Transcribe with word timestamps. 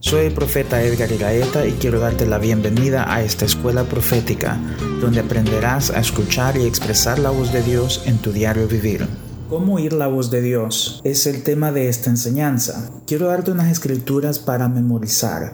Soy 0.00 0.26
el 0.26 0.32
profeta 0.32 0.80
Edgar 0.80 1.10
Iraeta 1.10 1.66
y 1.66 1.72
quiero 1.72 1.98
darte 1.98 2.24
la 2.24 2.38
bienvenida 2.38 3.12
a 3.12 3.24
esta 3.24 3.44
escuela 3.44 3.82
profética, 3.82 4.56
donde 5.00 5.18
aprenderás 5.18 5.90
a 5.90 5.98
escuchar 5.98 6.56
y 6.56 6.66
expresar 6.66 7.18
la 7.18 7.30
voz 7.30 7.52
de 7.52 7.62
Dios 7.62 8.02
en 8.06 8.18
tu 8.18 8.30
diario 8.30 8.68
vivir. 8.68 9.08
¿Cómo 9.48 9.74
oír 9.74 9.92
la 9.92 10.06
voz 10.06 10.30
de 10.30 10.40
Dios? 10.40 11.00
Es 11.02 11.26
el 11.26 11.42
tema 11.42 11.72
de 11.72 11.88
esta 11.88 12.10
enseñanza. 12.10 12.92
Quiero 13.08 13.26
darte 13.26 13.50
unas 13.50 13.72
escrituras 13.72 14.38
para 14.38 14.68
memorizar. 14.68 15.52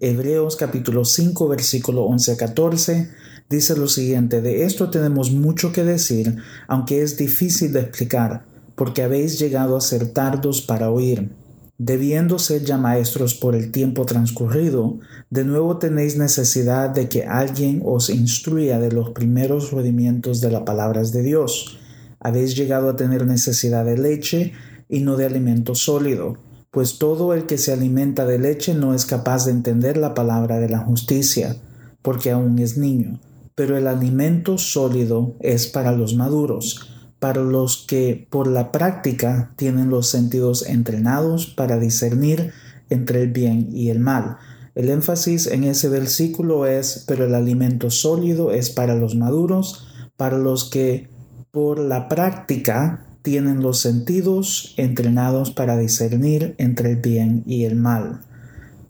Hebreos 0.00 0.56
capítulo 0.56 1.04
5 1.04 1.46
versículo 1.48 2.04
11 2.04 2.32
a 2.32 2.36
14 2.38 3.10
dice 3.50 3.76
lo 3.76 3.88
siguiente, 3.88 4.40
de 4.40 4.64
esto 4.64 4.88
tenemos 4.88 5.30
mucho 5.32 5.70
que 5.70 5.84
decir, 5.84 6.36
aunque 6.66 7.02
es 7.02 7.18
difícil 7.18 7.74
de 7.74 7.80
explicar, 7.80 8.46
porque 8.74 9.02
habéis 9.02 9.38
llegado 9.38 9.76
a 9.76 9.82
ser 9.82 10.08
tardos 10.14 10.62
para 10.62 10.90
oír. 10.90 11.41
Debiendo 11.84 12.38
ser 12.38 12.62
ya 12.62 12.78
maestros 12.78 13.34
por 13.34 13.56
el 13.56 13.72
tiempo 13.72 14.06
transcurrido, 14.06 15.00
de 15.30 15.42
nuevo 15.42 15.78
tenéis 15.78 16.16
necesidad 16.16 16.90
de 16.90 17.08
que 17.08 17.24
alguien 17.24 17.82
os 17.84 18.08
instruya 18.08 18.78
de 18.78 18.92
los 18.92 19.10
primeros 19.10 19.72
rudimientos 19.72 20.40
de 20.40 20.52
las 20.52 20.62
palabras 20.62 21.10
de 21.10 21.24
Dios. 21.24 21.80
Habéis 22.20 22.54
llegado 22.54 22.88
a 22.88 22.96
tener 22.96 23.26
necesidad 23.26 23.84
de 23.84 23.98
leche 23.98 24.52
y 24.88 25.00
no 25.00 25.16
de 25.16 25.26
alimento 25.26 25.74
sólido, 25.74 26.38
pues 26.70 26.98
todo 26.98 27.34
el 27.34 27.46
que 27.46 27.58
se 27.58 27.72
alimenta 27.72 28.26
de 28.26 28.38
leche 28.38 28.74
no 28.74 28.94
es 28.94 29.04
capaz 29.04 29.46
de 29.46 29.50
entender 29.50 29.96
la 29.96 30.14
palabra 30.14 30.60
de 30.60 30.68
la 30.68 30.78
justicia, 30.78 31.56
porque 32.00 32.30
aún 32.30 32.60
es 32.60 32.78
niño 32.78 33.18
pero 33.54 33.76
el 33.76 33.86
alimento 33.86 34.58
sólido 34.58 35.36
es 35.40 35.66
para 35.66 35.92
los 35.92 36.14
maduros, 36.14 36.91
para 37.22 37.40
los 37.40 37.76
que 37.86 38.26
por 38.30 38.48
la 38.48 38.72
práctica 38.72 39.52
tienen 39.54 39.90
los 39.90 40.08
sentidos 40.08 40.66
entrenados 40.66 41.46
para 41.46 41.78
discernir 41.78 42.50
entre 42.90 43.22
el 43.22 43.30
bien 43.30 43.68
y 43.70 43.90
el 43.90 44.00
mal. 44.00 44.38
El 44.74 44.88
énfasis 44.88 45.46
en 45.46 45.62
ese 45.62 45.88
versículo 45.88 46.66
es, 46.66 47.04
pero 47.06 47.24
el 47.24 47.36
alimento 47.36 47.92
sólido 47.92 48.50
es 48.50 48.70
para 48.70 48.96
los 48.96 49.14
maduros, 49.14 49.86
para 50.16 50.36
los 50.36 50.68
que 50.68 51.10
por 51.52 51.78
la 51.78 52.08
práctica 52.08 53.06
tienen 53.22 53.62
los 53.62 53.78
sentidos 53.78 54.74
entrenados 54.76 55.52
para 55.52 55.78
discernir 55.78 56.56
entre 56.58 56.90
el 56.90 56.96
bien 56.96 57.44
y 57.46 57.66
el 57.66 57.76
mal. 57.76 58.22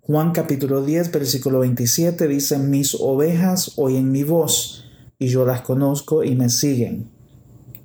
Juan 0.01 0.33
capítulo 0.33 0.83
10, 0.83 1.13
versículo 1.13 1.59
27 1.59 2.29
dice, 2.29 2.57
mis 2.57 2.97
ovejas 2.99 3.75
oyen 3.77 4.11
mi 4.11 4.23
voz 4.23 4.87
y 5.19 5.27
yo 5.27 5.45
las 5.45 5.61
conozco 5.61 6.25
y 6.25 6.35
me 6.35 6.49
siguen. 6.49 7.22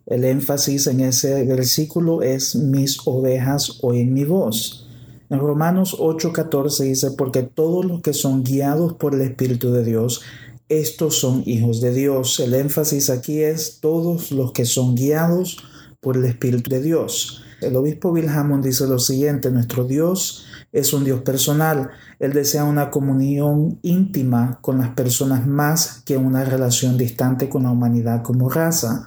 El 0.07 0.23
énfasis 0.23 0.87
en 0.87 1.01
ese 1.01 1.43
versículo 1.43 2.21
es 2.21 2.55
mis 2.55 2.97
ovejas 3.05 3.79
oyen 3.81 4.13
mi 4.13 4.23
voz. 4.23 4.87
En 5.29 5.39
Romanos 5.39 5.97
8:14 5.99 6.85
dice, 6.85 7.11
porque 7.11 7.43
todos 7.43 7.85
los 7.85 8.01
que 8.01 8.13
son 8.13 8.45
guiados 8.45 8.93
por 8.93 9.13
el 9.13 9.21
Espíritu 9.21 9.73
de 9.73 9.83
Dios, 9.83 10.21
estos 10.69 11.19
son 11.19 11.43
hijos 11.45 11.81
de 11.81 11.93
Dios. 11.93 12.39
El 12.39 12.53
énfasis 12.53 13.09
aquí 13.09 13.41
es 13.41 13.79
todos 13.81 14.31
los 14.31 14.53
que 14.53 14.63
son 14.63 14.95
guiados 14.95 15.57
por 15.99 16.15
el 16.15 16.23
Espíritu 16.23 16.69
de 16.69 16.81
Dios. 16.81 17.43
El 17.59 17.75
obispo 17.75 18.13
Bill 18.13 18.29
Hammond 18.29 18.63
dice 18.63 18.87
lo 18.87 18.99
siguiente, 18.99 19.51
nuestro 19.51 19.83
Dios 19.83 20.45
es 20.71 20.93
un 20.93 21.03
Dios 21.03 21.21
personal. 21.21 21.89
Él 22.19 22.31
desea 22.31 22.63
una 22.63 22.91
comunión 22.91 23.79
íntima 23.81 24.59
con 24.61 24.77
las 24.77 24.91
personas 24.91 25.45
más 25.45 26.03
que 26.05 26.15
una 26.15 26.45
relación 26.45 26.97
distante 26.97 27.49
con 27.49 27.63
la 27.63 27.71
humanidad 27.71 28.23
como 28.23 28.47
raza. 28.47 29.05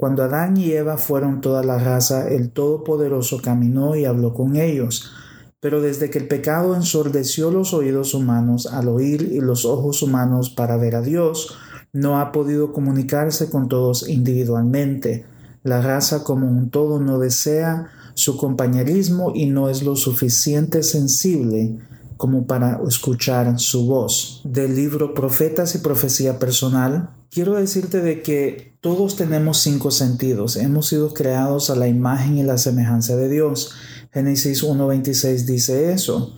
Cuando 0.00 0.22
Adán 0.22 0.56
y 0.56 0.72
Eva 0.72 0.96
fueron 0.96 1.42
toda 1.42 1.62
la 1.62 1.78
raza, 1.78 2.26
el 2.26 2.52
Todopoderoso 2.52 3.42
caminó 3.42 3.96
y 3.96 4.06
habló 4.06 4.32
con 4.32 4.56
ellos. 4.56 5.12
Pero 5.60 5.82
desde 5.82 6.08
que 6.08 6.16
el 6.16 6.26
pecado 6.26 6.74
ensordeció 6.74 7.50
los 7.50 7.74
oídos 7.74 8.14
humanos 8.14 8.66
al 8.66 8.88
oír 8.88 9.20
y 9.30 9.40
los 9.40 9.66
ojos 9.66 10.02
humanos 10.02 10.48
para 10.48 10.78
ver 10.78 10.96
a 10.96 11.02
Dios, 11.02 11.54
no 11.92 12.18
ha 12.18 12.32
podido 12.32 12.72
comunicarse 12.72 13.50
con 13.50 13.68
todos 13.68 14.08
individualmente. 14.08 15.26
La 15.64 15.82
raza 15.82 16.24
como 16.24 16.48
un 16.48 16.70
todo 16.70 16.98
no 16.98 17.18
desea 17.18 17.90
su 18.14 18.38
compañerismo 18.38 19.32
y 19.34 19.50
no 19.50 19.68
es 19.68 19.82
lo 19.82 19.96
suficiente 19.96 20.82
sensible 20.82 21.76
como 22.16 22.46
para 22.46 22.80
escuchar 22.88 23.60
su 23.60 23.86
voz. 23.86 24.40
Del 24.44 24.76
libro 24.76 25.12
Profetas 25.12 25.74
y 25.74 25.78
Profecía 25.78 26.38
Personal, 26.38 27.10
quiero 27.30 27.54
decirte 27.54 28.00
de 28.00 28.22
que 28.22 28.76
todos 28.80 29.16
tenemos 29.16 29.58
cinco 29.58 29.90
sentidos. 29.90 30.56
Hemos 30.56 30.88
sido 30.88 31.14
creados 31.14 31.70
a 31.70 31.76
la 31.76 31.88
imagen 31.88 32.38
y 32.38 32.42
la 32.42 32.58
semejanza 32.58 33.16
de 33.16 33.28
Dios. 33.28 33.74
Génesis 34.12 34.64
1.26 34.64 35.44
dice 35.44 35.92
eso. 35.92 36.34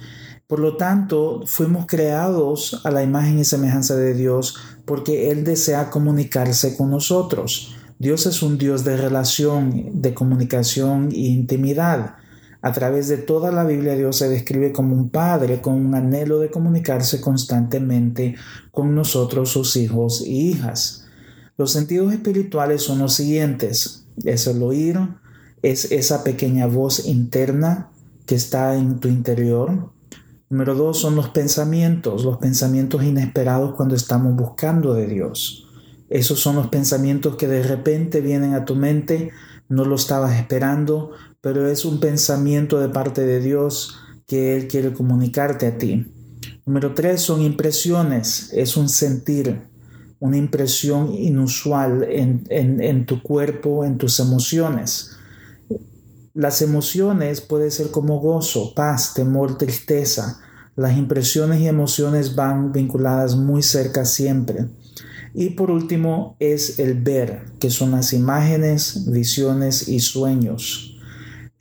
Por 0.47 0.59
lo 0.59 0.77
tanto, 0.77 1.43
fuimos 1.47 1.87
creados 1.87 2.83
a 2.85 2.91
la 2.91 3.03
imagen 3.03 3.39
y 3.39 3.45
semejanza 3.45 3.97
de 3.97 4.15
Dios 4.15 4.57
porque 4.85 5.31
Él 5.31 5.45
desea 5.45 5.89
comunicarse 5.89 6.77
con 6.77 6.91
nosotros. 6.91 7.75
Dios 7.99 8.27
es 8.27 8.43
un 8.43 8.59
Dios 8.59 8.85
de 8.85 8.97
relación, 8.97 10.03
de 10.03 10.13
comunicación 10.13 11.11
e 11.13 11.19
intimidad. 11.19 12.17
A 12.63 12.73
través 12.73 13.09
de 13.09 13.19
toda 13.19 13.51
la 13.51 13.65
Biblia 13.65 13.97
Dios 13.97 14.17
se 14.17 14.29
describe 14.29 14.73
como 14.73 14.95
un 14.95 15.11
padre 15.11 15.61
con 15.61 15.75
un 15.75 15.97
anhelo 15.97 16.39
de 16.39 16.51
comunicarse 16.51 17.21
constantemente 17.21 18.37
con 18.71 18.95
nosotros, 18.95 19.51
sus 19.51 19.75
hijos 19.75 20.23
y 20.25 20.51
hijas. 20.51 21.05
Los 21.59 21.73
sentidos 21.73 22.13
espirituales 22.13 22.83
son 22.83 23.01
los 23.01 23.15
siguientes. 23.15 24.07
Es 24.25 24.47
el 24.47 24.63
oír, 24.63 24.97
es 25.63 25.91
esa 25.91 26.23
pequeña 26.23 26.67
voz 26.67 27.07
interna 27.07 27.91
que 28.27 28.37
está 28.37 28.77
en 28.77 29.01
tu 29.01 29.09
interior. 29.09 29.91
Número 30.49 30.77
dos 30.77 30.99
son 31.01 31.17
los 31.17 31.31
pensamientos, 31.31 32.25
los 32.25 32.39
pensamientos 32.39 33.03
inesperados 33.03 33.75
cuando 33.75 33.97
estamos 33.97 34.37
buscando 34.37 34.95
de 34.95 35.09
Dios. 35.09 35.67
Esos 36.11 36.39
son 36.39 36.57
los 36.57 36.69
pensamientos 36.69 37.37
que 37.37 37.49
de 37.49 37.63
repente 37.63 38.21
vienen 38.21 38.55
a 38.55 38.65
tu 38.65 38.77
mente, 38.77 39.31
no 39.69 39.85
lo 39.85 39.97
estabas 39.97 40.37
esperando, 40.37 41.13
pero 41.43 41.69
es 41.69 41.85
un 41.85 42.01
pensamiento 42.01 42.81
de 42.81 42.89
parte 42.89 43.27
de 43.27 43.41
Dios 43.41 43.99
que 44.27 44.57
Él 44.57 44.69
quiere 44.69 44.95
comunicarte 44.95 45.67
a 45.67 45.77
ti. 45.77 46.07
Número 46.65 46.95
tres 46.95 47.21
son 47.21 47.43
impresiones, 47.43 48.51
es 48.55 48.77
un 48.79 48.89
sentir, 48.89 49.61
una 50.21 50.39
impresión 50.39 51.13
inusual 51.13 52.05
en, 52.09 52.47
en 52.49 53.05
tu 53.05 53.23
cuerpo, 53.23 53.85
en 53.85 53.99
tus 53.99 54.21
emociones. 54.21 55.17
Las 56.33 56.63
emociones 56.63 57.41
pueden 57.41 57.71
ser 57.71 57.91
como 57.91 58.21
gozo, 58.21 58.73
paz, 58.75 59.13
temor, 59.13 59.59
tristeza. 59.59 60.41
Las 60.77 60.97
impresiones 60.97 61.61
y 61.61 61.67
emociones 61.67 62.37
van 62.37 62.73
vinculadas 62.73 63.37
muy 63.37 63.63
cerca 63.63 64.05
siempre. 64.05 64.69
Y 65.35 65.51
por 65.51 65.71
último 65.71 66.37
es 66.39 66.79
el 66.79 67.03
ver, 67.03 67.47
que 67.59 67.71
son 67.71 67.91
las 67.91 68.13
imágenes, 68.13 69.11
visiones 69.11 69.89
y 69.89 70.01
sueños. 70.01 70.92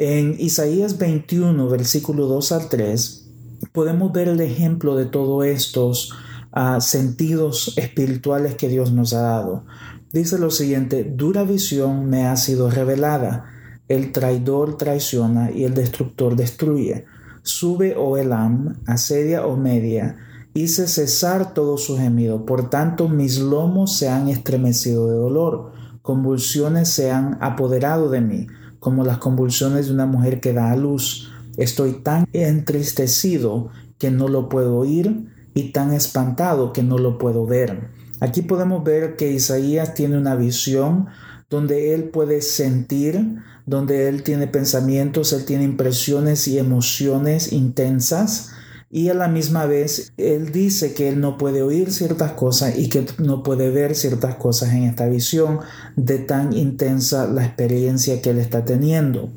En 0.03 0.35
Isaías 0.39 0.97
21, 0.97 1.69
versículo 1.69 2.25
2 2.25 2.53
al 2.53 2.69
3, 2.69 3.29
podemos 3.71 4.11
ver 4.11 4.29
el 4.29 4.41
ejemplo 4.41 4.95
de 4.95 5.05
todos 5.05 5.45
estos 5.45 6.11
ah, 6.51 6.81
sentidos 6.81 7.75
espirituales 7.77 8.55
que 8.55 8.67
Dios 8.67 8.91
nos 8.93 9.13
ha 9.13 9.21
dado. 9.21 9.63
Dice 10.11 10.39
lo 10.39 10.49
siguiente, 10.49 11.03
dura 11.03 11.43
visión 11.43 12.09
me 12.09 12.25
ha 12.25 12.35
sido 12.35 12.71
revelada, 12.71 13.45
el 13.89 14.11
traidor 14.11 14.75
traiciona 14.75 15.51
y 15.51 15.65
el 15.65 15.75
destructor 15.75 16.35
destruye. 16.35 17.05
Sube, 17.43 17.93
oh 17.95 18.17
Elam, 18.17 18.81
asedia, 18.87 19.45
oh 19.45 19.55
Media, 19.55 20.17
hice 20.55 20.87
cesar 20.87 21.53
todo 21.53 21.77
su 21.77 21.95
gemido. 21.95 22.43
Por 22.47 22.71
tanto, 22.71 23.07
mis 23.07 23.37
lomos 23.37 23.97
se 23.97 24.09
han 24.09 24.29
estremecido 24.29 25.07
de 25.11 25.17
dolor, 25.17 25.73
convulsiones 26.01 26.89
se 26.89 27.11
han 27.11 27.37
apoderado 27.39 28.09
de 28.09 28.21
mí, 28.21 28.47
como 28.81 29.05
las 29.05 29.19
convulsiones 29.19 29.85
de 29.85 29.93
una 29.93 30.07
mujer 30.07 30.41
que 30.41 30.53
da 30.53 30.71
a 30.71 30.75
luz. 30.75 31.31
Estoy 31.55 31.93
tan 32.01 32.27
entristecido 32.33 33.69
que 33.99 34.09
no 34.09 34.27
lo 34.27 34.49
puedo 34.49 34.75
oír 34.75 35.27
y 35.53 35.71
tan 35.71 35.93
espantado 35.93 36.73
que 36.73 36.81
no 36.81 36.97
lo 36.97 37.19
puedo 37.19 37.45
ver. 37.45 37.91
Aquí 38.19 38.41
podemos 38.41 38.83
ver 38.83 39.15
que 39.15 39.31
Isaías 39.31 39.93
tiene 39.93 40.17
una 40.17 40.35
visión 40.35 41.05
donde 41.47 41.93
él 41.93 42.05
puede 42.05 42.41
sentir, 42.41 43.37
donde 43.67 44.09
él 44.09 44.23
tiene 44.23 44.47
pensamientos, 44.47 45.31
él 45.31 45.45
tiene 45.45 45.63
impresiones 45.63 46.47
y 46.47 46.57
emociones 46.57 47.53
intensas 47.53 48.51
y 48.91 49.07
a 49.07 49.13
la 49.13 49.29
misma 49.29 49.65
vez 49.65 50.13
él 50.17 50.51
dice 50.51 50.93
que 50.93 51.07
él 51.07 51.21
no 51.21 51.37
puede 51.37 51.61
oír 51.61 51.93
ciertas 51.93 52.33
cosas 52.33 52.77
y 52.77 52.89
que 52.89 53.05
no 53.19 53.41
puede 53.41 53.69
ver 53.69 53.95
ciertas 53.95 54.35
cosas 54.35 54.73
en 54.73 54.83
esta 54.83 55.07
visión 55.07 55.61
de 55.95 56.19
tan 56.19 56.51
intensa 56.51 57.25
la 57.25 57.45
experiencia 57.45 58.21
que 58.21 58.31
él 58.31 58.39
está 58.39 58.65
teniendo. 58.65 59.29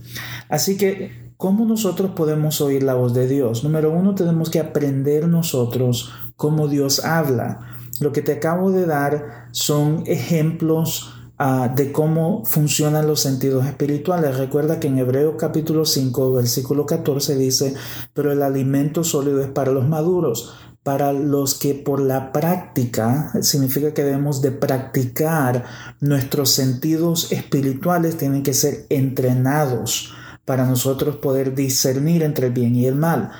Así 0.48 0.76
que, 0.76 1.32
¿cómo 1.36 1.66
nosotros 1.66 2.10
podemos 2.16 2.60
oír 2.60 2.82
la 2.82 2.94
voz 2.94 3.14
de 3.14 3.28
Dios? 3.28 3.62
Número 3.62 3.92
uno, 3.92 4.16
tenemos 4.16 4.50
que 4.50 4.58
aprender 4.58 5.28
nosotros 5.28 6.12
cómo 6.34 6.66
Dios 6.66 7.04
habla. 7.04 7.60
Lo 8.00 8.12
que 8.12 8.22
te 8.22 8.32
acabo 8.32 8.72
de 8.72 8.86
dar 8.86 9.46
son 9.52 10.02
ejemplos 10.06 11.13
de 11.38 11.90
cómo 11.90 12.44
funcionan 12.44 13.06
los 13.06 13.20
sentidos 13.20 13.66
espirituales. 13.66 14.36
Recuerda 14.36 14.78
que 14.78 14.86
en 14.86 14.98
Hebreos 14.98 15.34
capítulo 15.38 15.84
5, 15.84 16.32
versículo 16.32 16.86
14 16.86 17.36
dice, 17.36 17.74
pero 18.12 18.30
el 18.30 18.42
alimento 18.42 19.02
sólido 19.02 19.40
es 19.40 19.48
para 19.48 19.72
los 19.72 19.88
maduros, 19.88 20.54
para 20.84 21.12
los 21.12 21.54
que 21.54 21.74
por 21.74 22.00
la 22.00 22.30
práctica, 22.30 23.32
significa 23.40 23.92
que 23.92 24.04
debemos 24.04 24.42
de 24.42 24.52
practicar 24.52 25.64
nuestros 26.00 26.50
sentidos 26.50 27.32
espirituales, 27.32 28.16
tienen 28.16 28.42
que 28.42 28.54
ser 28.54 28.86
entrenados 28.90 30.12
para 30.44 30.66
nosotros 30.66 31.16
poder 31.16 31.54
discernir 31.54 32.22
entre 32.22 32.48
el 32.48 32.52
bien 32.52 32.76
y 32.76 32.86
el 32.86 32.96
mal. 32.96 33.32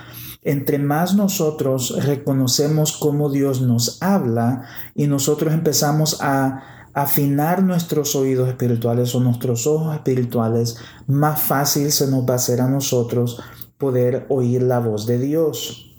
Entre 0.43 0.79
más 0.79 1.15
nosotros 1.15 2.05
reconocemos 2.05 2.93
cómo 2.93 3.31
Dios 3.31 3.61
nos 3.61 4.03
habla 4.03 4.63
y 4.95 5.07
nosotros 5.07 5.55
empezamos 5.55 6.19
a 6.21 6.84
afinar 6.95 7.63
nuestros 7.63 8.15
oídos 8.15 8.49
espirituales 8.49 9.15
o 9.15 9.21
nuestros 9.21 9.67
ojos 9.67 9.95
espirituales, 9.95 10.77
más 11.07 11.41
fácil 11.41 11.91
se 11.91 12.07
nos 12.09 12.25
va 12.25 12.35
a 12.35 12.37
hacer 12.37 12.61
a 12.61 12.69
nosotros 12.69 13.43
poder 13.77 14.27
oír 14.29 14.63
la 14.63 14.79
voz 14.79 15.07
de 15.07 15.19
Dios. 15.19 15.91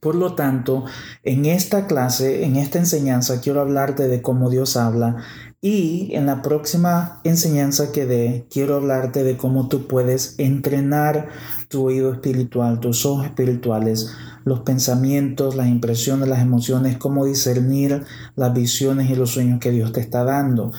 Por 0.00 0.14
lo 0.14 0.34
tanto, 0.34 0.84
en 1.22 1.44
esta 1.44 1.86
clase, 1.86 2.44
en 2.44 2.56
esta 2.56 2.78
enseñanza, 2.78 3.40
quiero 3.40 3.60
hablarte 3.60 4.08
de 4.08 4.22
cómo 4.22 4.48
Dios 4.48 4.76
habla 4.76 5.16
y 5.60 6.08
en 6.16 6.26
la 6.26 6.42
próxima 6.42 7.20
enseñanza 7.22 7.92
que 7.92 8.04
dé, 8.04 8.46
quiero 8.50 8.74
hablarte 8.74 9.22
de 9.22 9.36
cómo 9.36 9.68
tú 9.68 9.86
puedes 9.86 10.34
entrenar 10.38 11.28
tu 11.68 11.84
oído 11.86 12.12
espiritual, 12.12 12.80
tus 12.80 13.06
ojos 13.06 13.26
espirituales, 13.26 14.10
los 14.44 14.60
pensamientos, 14.60 15.56
las 15.56 15.68
impresiones, 15.68 16.28
las 16.28 16.40
emociones, 16.40 16.96
cómo 16.96 17.24
discernir 17.24 18.04
las 18.36 18.52
visiones 18.52 19.10
y 19.10 19.14
los 19.14 19.30
sueños 19.30 19.60
que 19.60 19.70
Dios 19.70 19.92
te 19.92 20.00
está 20.00 20.24
dando. 20.24 20.72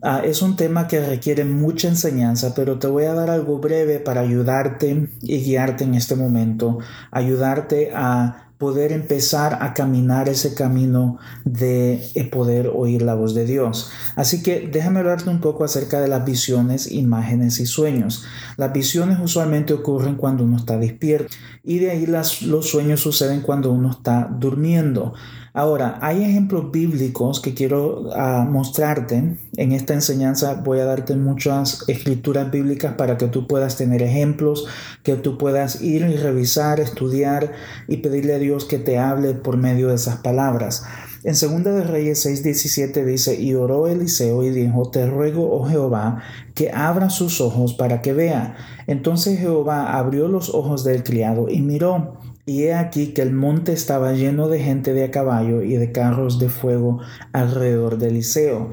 Ah, 0.00 0.22
es 0.24 0.42
un 0.42 0.54
tema 0.54 0.86
que 0.86 1.04
requiere 1.04 1.44
mucha 1.44 1.88
enseñanza, 1.88 2.54
pero 2.54 2.78
te 2.78 2.86
voy 2.86 3.04
a 3.04 3.14
dar 3.14 3.30
algo 3.30 3.58
breve 3.58 3.98
para 3.98 4.20
ayudarte 4.20 5.10
y 5.20 5.38
guiarte 5.38 5.84
en 5.84 5.94
este 5.94 6.14
momento, 6.14 6.78
ayudarte 7.10 7.90
a 7.92 8.47
poder 8.58 8.90
empezar 8.90 9.58
a 9.62 9.72
caminar 9.72 10.28
ese 10.28 10.54
camino 10.54 11.18
de 11.44 12.02
eh, 12.14 12.24
poder 12.24 12.70
oír 12.74 13.02
la 13.02 13.14
voz 13.14 13.32
de 13.34 13.46
Dios. 13.46 13.90
Así 14.16 14.42
que 14.42 14.68
déjame 14.70 14.98
hablarte 14.98 15.30
un 15.30 15.40
poco 15.40 15.64
acerca 15.64 16.00
de 16.00 16.08
las 16.08 16.24
visiones, 16.24 16.90
imágenes 16.90 17.60
y 17.60 17.66
sueños. 17.66 18.24
Las 18.56 18.72
visiones 18.72 19.18
usualmente 19.22 19.72
ocurren 19.72 20.16
cuando 20.16 20.42
uno 20.42 20.56
está 20.56 20.76
despierto 20.76 21.32
y 21.62 21.78
de 21.78 21.92
ahí 21.92 22.06
las, 22.06 22.42
los 22.42 22.68
sueños 22.68 23.00
suceden 23.00 23.42
cuando 23.42 23.70
uno 23.70 23.92
está 23.92 24.28
durmiendo. 24.28 25.14
Ahora, 25.58 25.98
hay 26.02 26.22
ejemplos 26.22 26.70
bíblicos 26.70 27.40
que 27.40 27.52
quiero 27.52 28.10
ah, 28.14 28.46
mostrarte. 28.48 29.36
En 29.56 29.72
esta 29.72 29.92
enseñanza 29.92 30.62
voy 30.64 30.78
a 30.78 30.84
darte 30.84 31.16
muchas 31.16 31.82
escrituras 31.88 32.52
bíblicas 32.52 32.94
para 32.94 33.18
que 33.18 33.26
tú 33.26 33.48
puedas 33.48 33.76
tener 33.76 34.00
ejemplos, 34.00 34.66
que 35.02 35.16
tú 35.16 35.36
puedas 35.36 35.82
ir 35.82 36.02
y 36.02 36.16
revisar, 36.16 36.78
estudiar 36.78 37.50
y 37.88 37.96
pedirle 37.96 38.34
a 38.34 38.38
Dios 38.38 38.66
que 38.66 38.78
te 38.78 38.98
hable 38.98 39.34
por 39.34 39.56
medio 39.56 39.88
de 39.88 39.96
esas 39.96 40.18
palabras. 40.18 40.84
En 41.24 41.32
2 41.32 41.64
de 41.64 41.82
Reyes 41.82 42.24
6:17 42.24 43.04
dice, 43.04 43.34
y 43.34 43.54
oró 43.54 43.88
Eliseo 43.88 44.44
y 44.44 44.50
dijo, 44.50 44.92
te 44.92 45.08
ruego, 45.08 45.50
oh 45.50 45.66
Jehová, 45.66 46.22
que 46.54 46.70
abra 46.70 47.10
sus 47.10 47.40
ojos 47.40 47.74
para 47.74 48.00
que 48.00 48.12
vea. 48.12 48.56
Entonces 48.86 49.40
Jehová 49.40 49.98
abrió 49.98 50.28
los 50.28 50.54
ojos 50.54 50.84
del 50.84 51.02
criado 51.02 51.48
y 51.48 51.62
miró, 51.62 52.17
y 52.48 52.64
he 52.64 52.72
aquí 52.72 53.08
que 53.08 53.20
el 53.20 53.32
monte 53.32 53.74
estaba 53.74 54.14
lleno 54.14 54.48
de 54.48 54.58
gente 54.58 54.94
de 54.94 55.04
a 55.04 55.10
caballo 55.10 55.62
y 55.62 55.76
de 55.76 55.92
carros 55.92 56.38
de 56.38 56.48
fuego 56.48 56.98
alrededor 57.34 57.98
de 57.98 58.08
Eliseo. 58.08 58.70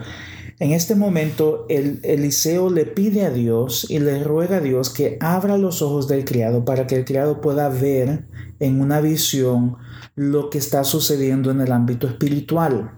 En 0.60 0.72
este 0.72 0.96
momento, 0.96 1.66
el 1.68 2.00
Eliseo 2.04 2.70
le 2.70 2.86
pide 2.86 3.26
a 3.26 3.32
Dios 3.32 3.86
y 3.90 4.00
le 4.00 4.24
ruega 4.24 4.58
a 4.58 4.62
Dios 4.62 4.90
que 4.90 5.18
abra 5.20 5.58
los 5.58 5.82
ojos 5.82 6.08
del 6.08 6.24
criado 6.24 6.64
para 6.64 6.88
que 6.88 6.96
el 6.96 7.04
criado 7.04 7.42
pueda 7.42 7.68
ver 7.68 8.24
en 8.62 8.80
una 8.80 9.02
visión 9.02 9.76
lo 10.16 10.50
que 10.50 10.58
está 10.58 10.86
sucediendo 10.86 11.52
en 11.52 11.60
el 11.60 11.74
ámbito 11.74 12.08
espiritual. 12.08 12.94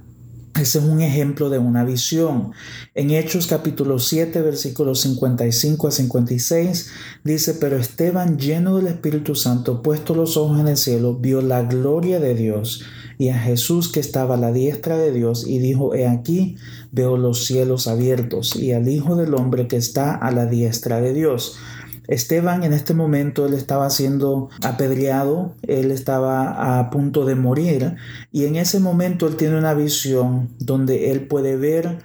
Ese 0.59 0.79
es 0.79 0.85
un 0.85 1.01
ejemplo 1.01 1.51
de 1.51 1.59
una 1.59 1.83
visión. 1.83 2.51
En 2.95 3.11
Hechos 3.11 3.45
capítulo 3.45 3.99
7, 3.99 4.41
versículos 4.41 5.01
55 5.01 5.87
a 5.87 5.91
56, 5.91 6.89
dice, 7.23 7.53
pero 7.53 7.77
Esteban, 7.77 8.39
lleno 8.39 8.77
del 8.77 8.87
Espíritu 8.87 9.35
Santo, 9.35 9.83
puesto 9.83 10.15
los 10.15 10.35
ojos 10.35 10.59
en 10.59 10.69
el 10.69 10.77
cielo, 10.77 11.13
vio 11.13 11.41
la 11.41 11.61
gloria 11.61 12.19
de 12.19 12.33
Dios 12.33 12.83
y 13.19 13.29
a 13.29 13.37
Jesús 13.37 13.91
que 13.91 13.99
estaba 13.99 14.35
a 14.35 14.39
la 14.39 14.51
diestra 14.51 14.97
de 14.97 15.11
Dios 15.11 15.45
y 15.47 15.59
dijo, 15.59 15.93
he 15.93 16.07
aquí, 16.07 16.55
veo 16.91 17.17
los 17.17 17.45
cielos 17.45 17.87
abiertos 17.87 18.55
y 18.55 18.71
al 18.71 18.89
Hijo 18.89 19.15
del 19.15 19.35
Hombre 19.35 19.67
que 19.67 19.77
está 19.77 20.15
a 20.15 20.31
la 20.31 20.47
diestra 20.47 21.01
de 21.01 21.13
Dios. 21.13 21.57
Esteban 22.07 22.63
en 22.63 22.73
este 22.73 22.93
momento 22.93 23.45
él 23.45 23.53
estaba 23.53 23.89
siendo 23.89 24.49
apedreado, 24.63 25.55
él 25.63 25.91
estaba 25.91 26.79
a 26.79 26.89
punto 26.89 27.25
de 27.25 27.35
morir 27.35 27.95
y 28.31 28.45
en 28.45 28.55
ese 28.55 28.79
momento 28.79 29.27
él 29.27 29.35
tiene 29.35 29.57
una 29.57 29.73
visión 29.73 30.49
donde 30.59 31.11
él 31.11 31.27
puede 31.27 31.57
ver 31.57 31.99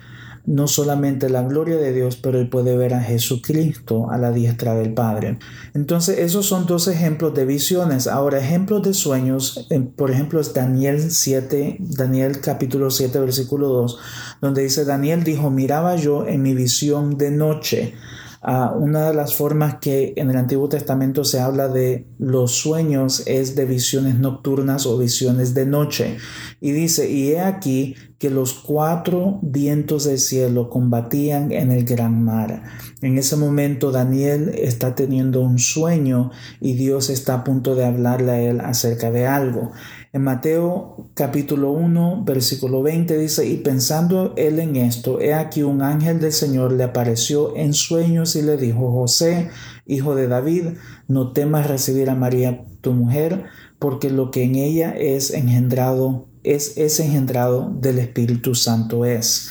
no 0.44 0.66
solamente 0.66 1.28
la 1.28 1.42
gloria 1.42 1.76
de 1.76 1.92
Dios, 1.92 2.16
pero 2.16 2.40
él 2.40 2.48
puede 2.48 2.76
ver 2.76 2.94
a 2.94 3.02
Jesucristo 3.02 4.10
a 4.10 4.18
la 4.18 4.32
diestra 4.32 4.74
del 4.74 4.92
Padre. 4.92 5.38
Entonces, 5.74 6.18
esos 6.18 6.46
son 6.46 6.66
dos 6.66 6.88
ejemplos 6.88 7.34
de 7.34 7.44
visiones. 7.44 8.08
Ahora, 8.08 8.38
ejemplos 8.38 8.82
de 8.82 8.94
sueños, 8.94 9.68
por 9.96 10.10
ejemplo, 10.10 10.40
es 10.40 10.52
Daniel 10.52 11.10
7, 11.10 11.76
Daniel 11.78 12.40
capítulo 12.40 12.90
7, 12.90 13.20
versículo 13.20 13.68
2, 13.68 13.98
donde 14.40 14.62
dice, 14.62 14.84
Daniel 14.84 15.22
dijo, 15.22 15.50
miraba 15.50 15.96
yo 15.96 16.26
en 16.26 16.42
mi 16.42 16.54
visión 16.54 17.16
de 17.18 17.30
noche 17.30 17.94
una 18.44 19.08
de 19.08 19.14
las 19.14 19.34
formas 19.34 19.76
que 19.76 20.14
en 20.16 20.30
el 20.30 20.36
Antiguo 20.36 20.68
Testamento 20.68 21.24
se 21.24 21.38
habla 21.38 21.68
de 21.68 22.08
los 22.18 22.52
sueños 22.52 23.22
es 23.26 23.54
de 23.54 23.66
visiones 23.66 24.18
nocturnas 24.18 24.84
o 24.86 24.98
visiones 24.98 25.54
de 25.54 25.64
noche. 25.64 26.16
Y 26.60 26.72
dice, 26.72 27.08
y 27.08 27.30
he 27.30 27.40
aquí 27.40 27.94
que 28.18 28.30
los 28.30 28.54
cuatro 28.54 29.38
vientos 29.42 30.04
del 30.04 30.18
cielo 30.18 30.70
combatían 30.70 31.52
en 31.52 31.70
el 31.70 31.84
gran 31.84 32.24
mar. 32.24 32.62
En 33.00 33.18
ese 33.18 33.36
momento 33.36 33.90
Daniel 33.90 34.52
está 34.54 34.94
teniendo 34.94 35.40
un 35.40 35.58
sueño 35.58 36.30
y 36.60 36.74
Dios 36.74 37.10
está 37.10 37.34
a 37.34 37.44
punto 37.44 37.74
de 37.74 37.84
hablarle 37.84 38.30
a 38.30 38.40
él 38.40 38.60
acerca 38.60 39.10
de 39.10 39.26
algo. 39.26 39.72
En 40.14 40.24
Mateo 40.24 41.08
capítulo 41.14 41.70
1, 41.70 42.24
versículo 42.26 42.82
20 42.82 43.16
dice, 43.16 43.48
y 43.48 43.56
pensando 43.56 44.34
él 44.36 44.58
en 44.58 44.76
esto, 44.76 45.22
he 45.22 45.32
aquí 45.32 45.62
un 45.62 45.80
ángel 45.80 46.20
del 46.20 46.32
Señor 46.32 46.72
le 46.72 46.84
apareció 46.84 47.56
en 47.56 47.72
sueños 47.72 48.36
y 48.36 48.42
le 48.42 48.58
dijo, 48.58 48.92
José, 48.92 49.48
hijo 49.86 50.14
de 50.14 50.28
David, 50.28 50.64
no 51.08 51.32
temas 51.32 51.66
recibir 51.66 52.10
a 52.10 52.14
María 52.14 52.62
tu 52.82 52.92
mujer, 52.92 53.44
porque 53.78 54.10
lo 54.10 54.30
que 54.30 54.42
en 54.42 54.56
ella 54.56 54.90
es 54.90 55.30
engendrado, 55.30 56.26
es, 56.42 56.76
es 56.76 57.00
engendrado 57.00 57.72
del 57.80 57.98
Espíritu 57.98 58.54
Santo 58.54 59.06
es. 59.06 59.48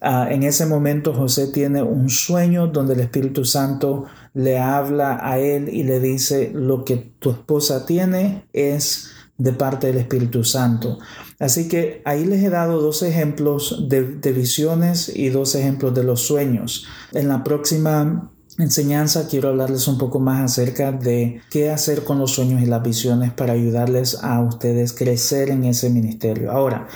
Ah, 0.00 0.28
en 0.30 0.44
ese 0.44 0.66
momento 0.66 1.14
José 1.14 1.48
tiene 1.48 1.82
un 1.82 2.10
sueño 2.10 2.68
donde 2.68 2.94
el 2.94 3.00
Espíritu 3.00 3.44
Santo 3.44 4.04
le 4.34 4.60
habla 4.60 5.18
a 5.20 5.40
él 5.40 5.68
y 5.68 5.82
le 5.82 5.98
dice, 5.98 6.52
lo 6.54 6.84
que 6.84 6.94
tu 7.18 7.30
esposa 7.30 7.86
tiene 7.86 8.44
es 8.52 9.15
de 9.38 9.52
parte 9.52 9.88
del 9.88 9.98
Espíritu 9.98 10.44
Santo. 10.44 10.98
Así 11.38 11.68
que 11.68 12.02
ahí 12.04 12.24
les 12.24 12.42
he 12.42 12.50
dado 12.50 12.80
dos 12.80 13.02
ejemplos 13.02 13.86
de, 13.88 14.02
visiones 14.32 15.12
y 15.14 15.28
dos 15.28 15.54
ejemplos 15.54 15.94
de 15.94 16.04
los 16.04 16.22
sueños. 16.22 16.86
En 17.12 17.28
la 17.28 17.44
próxima 17.44 18.32
enseñanza 18.58 19.28
quiero 19.28 19.50
hablarles 19.50 19.86
un 19.86 19.98
poco 19.98 20.18
más 20.18 20.40
acerca 20.52 20.92
de 20.92 21.42
qué 21.50 21.70
hacer 21.70 22.04
con 22.04 22.18
los 22.18 22.32
sueños 22.32 22.62
y 22.62 22.66
las 22.66 22.82
visiones 22.82 23.32
para 23.32 23.52
ayudarles 23.52 24.22
a 24.22 24.40
ustedes 24.40 24.94
crecer 24.94 25.50
en 25.50 25.64
ese 25.64 25.90
ministerio. 25.90 26.50
Ahora, 26.50 26.88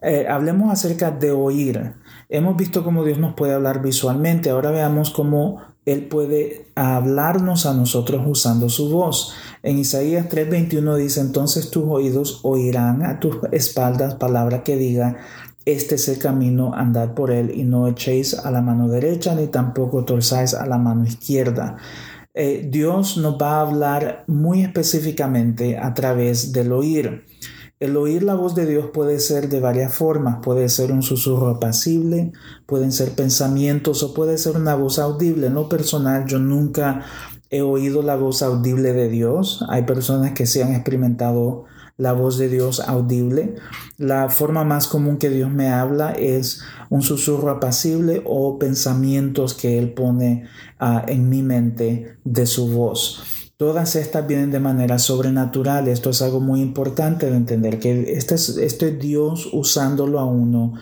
eh, 0.00 0.26
hablemos 0.28 0.72
acerca 0.72 1.10
de 1.10 1.32
oír. 1.32 1.94
Hemos 2.28 2.56
visto 2.56 2.84
cómo 2.84 3.04
Dios 3.04 3.18
nos 3.18 3.34
puede 3.34 3.54
hablar 3.54 3.82
visualmente. 3.82 4.50
Ahora 4.50 4.70
veamos 4.70 5.10
cómo 5.10 5.60
Él 5.88 6.06
puede 6.06 6.66
hablarnos 6.74 7.64
a 7.64 7.72
nosotros 7.72 8.22
usando 8.26 8.68
su 8.68 8.90
voz. 8.90 9.32
En 9.62 9.78
Isaías 9.78 10.28
3:21 10.28 10.96
dice, 10.96 11.20
entonces 11.20 11.70
tus 11.70 11.84
oídos 11.86 12.40
oirán 12.42 13.02
a 13.06 13.20
tus 13.20 13.38
espaldas 13.52 14.16
palabra 14.16 14.62
que 14.62 14.76
diga, 14.76 15.16
este 15.64 15.94
es 15.94 16.08
el 16.08 16.18
camino, 16.18 16.74
andad 16.74 17.14
por 17.14 17.30
él 17.30 17.52
y 17.54 17.64
no 17.64 17.88
echéis 17.88 18.34
a 18.34 18.50
la 18.50 18.60
mano 18.60 18.88
derecha 18.88 19.34
ni 19.34 19.46
tampoco 19.46 20.04
torzáis 20.04 20.52
a 20.52 20.66
la 20.66 20.76
mano 20.76 21.06
izquierda. 21.06 21.78
Eh, 22.34 22.68
Dios 22.70 23.16
nos 23.16 23.40
va 23.40 23.56
a 23.56 23.60
hablar 23.62 24.24
muy 24.26 24.62
específicamente 24.62 25.78
a 25.78 25.94
través 25.94 26.52
del 26.52 26.72
oír. 26.72 27.24
El 27.80 27.96
oír 27.96 28.24
la 28.24 28.34
voz 28.34 28.56
de 28.56 28.66
Dios 28.66 28.86
puede 28.92 29.20
ser 29.20 29.48
de 29.48 29.60
varias 29.60 29.94
formas, 29.94 30.38
puede 30.42 30.68
ser 30.68 30.90
un 30.90 31.04
susurro 31.04 31.48
apacible, 31.48 32.32
pueden 32.66 32.90
ser 32.90 33.12
pensamientos 33.12 34.02
o 34.02 34.14
puede 34.14 34.36
ser 34.36 34.56
una 34.56 34.74
voz 34.74 34.98
audible. 34.98 35.46
En 35.46 35.54
lo 35.54 35.68
personal 35.68 36.26
yo 36.26 36.40
nunca 36.40 37.04
he 37.50 37.62
oído 37.62 38.02
la 38.02 38.16
voz 38.16 38.42
audible 38.42 38.92
de 38.92 39.08
Dios. 39.08 39.64
Hay 39.68 39.84
personas 39.84 40.32
que 40.32 40.46
se 40.46 40.64
han 40.64 40.74
experimentado 40.74 41.66
la 41.96 42.12
voz 42.12 42.36
de 42.36 42.48
Dios 42.48 42.80
audible. 42.80 43.54
La 43.96 44.28
forma 44.28 44.64
más 44.64 44.88
común 44.88 45.16
que 45.16 45.30
Dios 45.30 45.52
me 45.52 45.68
habla 45.68 46.10
es 46.10 46.62
un 46.90 47.02
susurro 47.02 47.48
apacible 47.48 48.22
o 48.24 48.58
pensamientos 48.58 49.54
que 49.54 49.78
Él 49.78 49.92
pone 49.92 50.48
ah, 50.80 51.04
en 51.06 51.28
mi 51.28 51.42
mente 51.42 52.16
de 52.24 52.46
su 52.46 52.72
voz. 52.72 53.37
Todas 53.58 53.96
estas 53.96 54.24
vienen 54.24 54.52
de 54.52 54.60
manera 54.60 55.00
sobrenatural. 55.00 55.88
Esto 55.88 56.10
es 56.10 56.22
algo 56.22 56.38
muy 56.38 56.60
importante 56.60 57.28
de 57.28 57.36
entender, 57.36 57.80
que 57.80 58.12
este 58.12 58.36
es, 58.36 58.50
este 58.50 58.90
es 58.90 58.98
Dios 59.00 59.48
usándolo 59.52 60.20
a 60.20 60.24
uno 60.24 60.74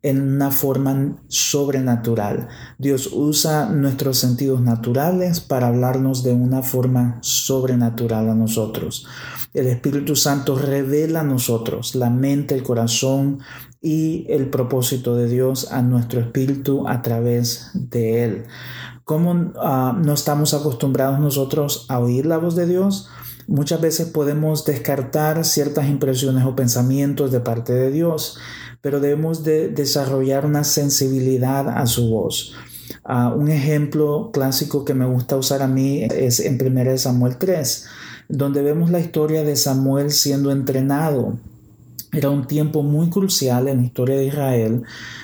en 0.00 0.22
una 0.22 0.50
forma 0.50 1.22
sobrenatural. 1.28 2.48
Dios 2.78 3.10
usa 3.12 3.66
nuestros 3.66 4.16
sentidos 4.16 4.62
naturales 4.62 5.40
para 5.40 5.66
hablarnos 5.66 6.22
de 6.24 6.32
una 6.32 6.62
forma 6.62 7.18
sobrenatural 7.20 8.30
a 8.30 8.34
nosotros. 8.34 9.06
El 9.52 9.66
Espíritu 9.66 10.16
Santo 10.16 10.56
revela 10.56 11.20
a 11.20 11.24
nosotros 11.24 11.94
la 11.94 12.08
mente, 12.08 12.54
el 12.54 12.62
corazón 12.62 13.40
y 13.82 14.24
el 14.30 14.48
propósito 14.48 15.14
de 15.14 15.28
Dios 15.28 15.70
a 15.70 15.82
nuestro 15.82 16.20
espíritu 16.20 16.88
a 16.88 17.02
través 17.02 17.70
de 17.74 18.24
Él. 18.24 18.44
¿Cómo 19.04 19.52
ah, 19.56 19.98
no 20.02 20.12
estamos 20.14 20.54
acostumbrados 20.54 21.20
nosotros 21.20 21.86
a 21.88 21.98
oír 21.98 22.26
la 22.26 22.38
voz 22.38 22.56
de 22.56 22.66
Dios? 22.66 23.08
Muchas 23.46 23.80
veces 23.80 24.08
podemos 24.08 24.64
descartar 24.64 25.44
ciertas 25.44 25.88
impresiones 25.88 26.44
o 26.44 26.56
pensamientos 26.56 27.30
de 27.30 27.40
parte 27.40 27.72
de 27.74 27.90
Dios 27.90 28.38
pero 28.84 29.00
debemos 29.00 29.44
de 29.44 29.68
desarrollar 29.68 30.44
una 30.44 30.62
sensibilidad 30.62 31.70
a 31.70 31.86
su 31.86 32.10
voz. 32.10 32.52
Ah, 33.02 33.34
un 33.34 33.48
ejemplo 33.48 34.28
clásico 34.30 34.84
que 34.84 34.92
me 34.92 35.06
gusta 35.06 35.38
usar 35.38 35.62
a 35.62 35.66
mí 35.66 36.02
es 36.02 36.38
en 36.38 36.60
1 36.60 36.98
Samuel 36.98 37.38
3, 37.38 37.86
donde 38.28 38.60
vemos 38.60 38.90
la 38.90 39.00
historia 39.00 39.42
de 39.42 39.56
Samuel 39.56 40.10
siendo 40.10 40.52
entrenado. 40.52 41.38
Era 42.14 42.30
un 42.30 42.46
tiempo 42.46 42.84
muy 42.84 43.10
crucial 43.10 43.66
en 43.66 43.78
la 43.78 43.82
historia 43.84 44.16
de 44.16 44.26
Israel. 44.26 44.82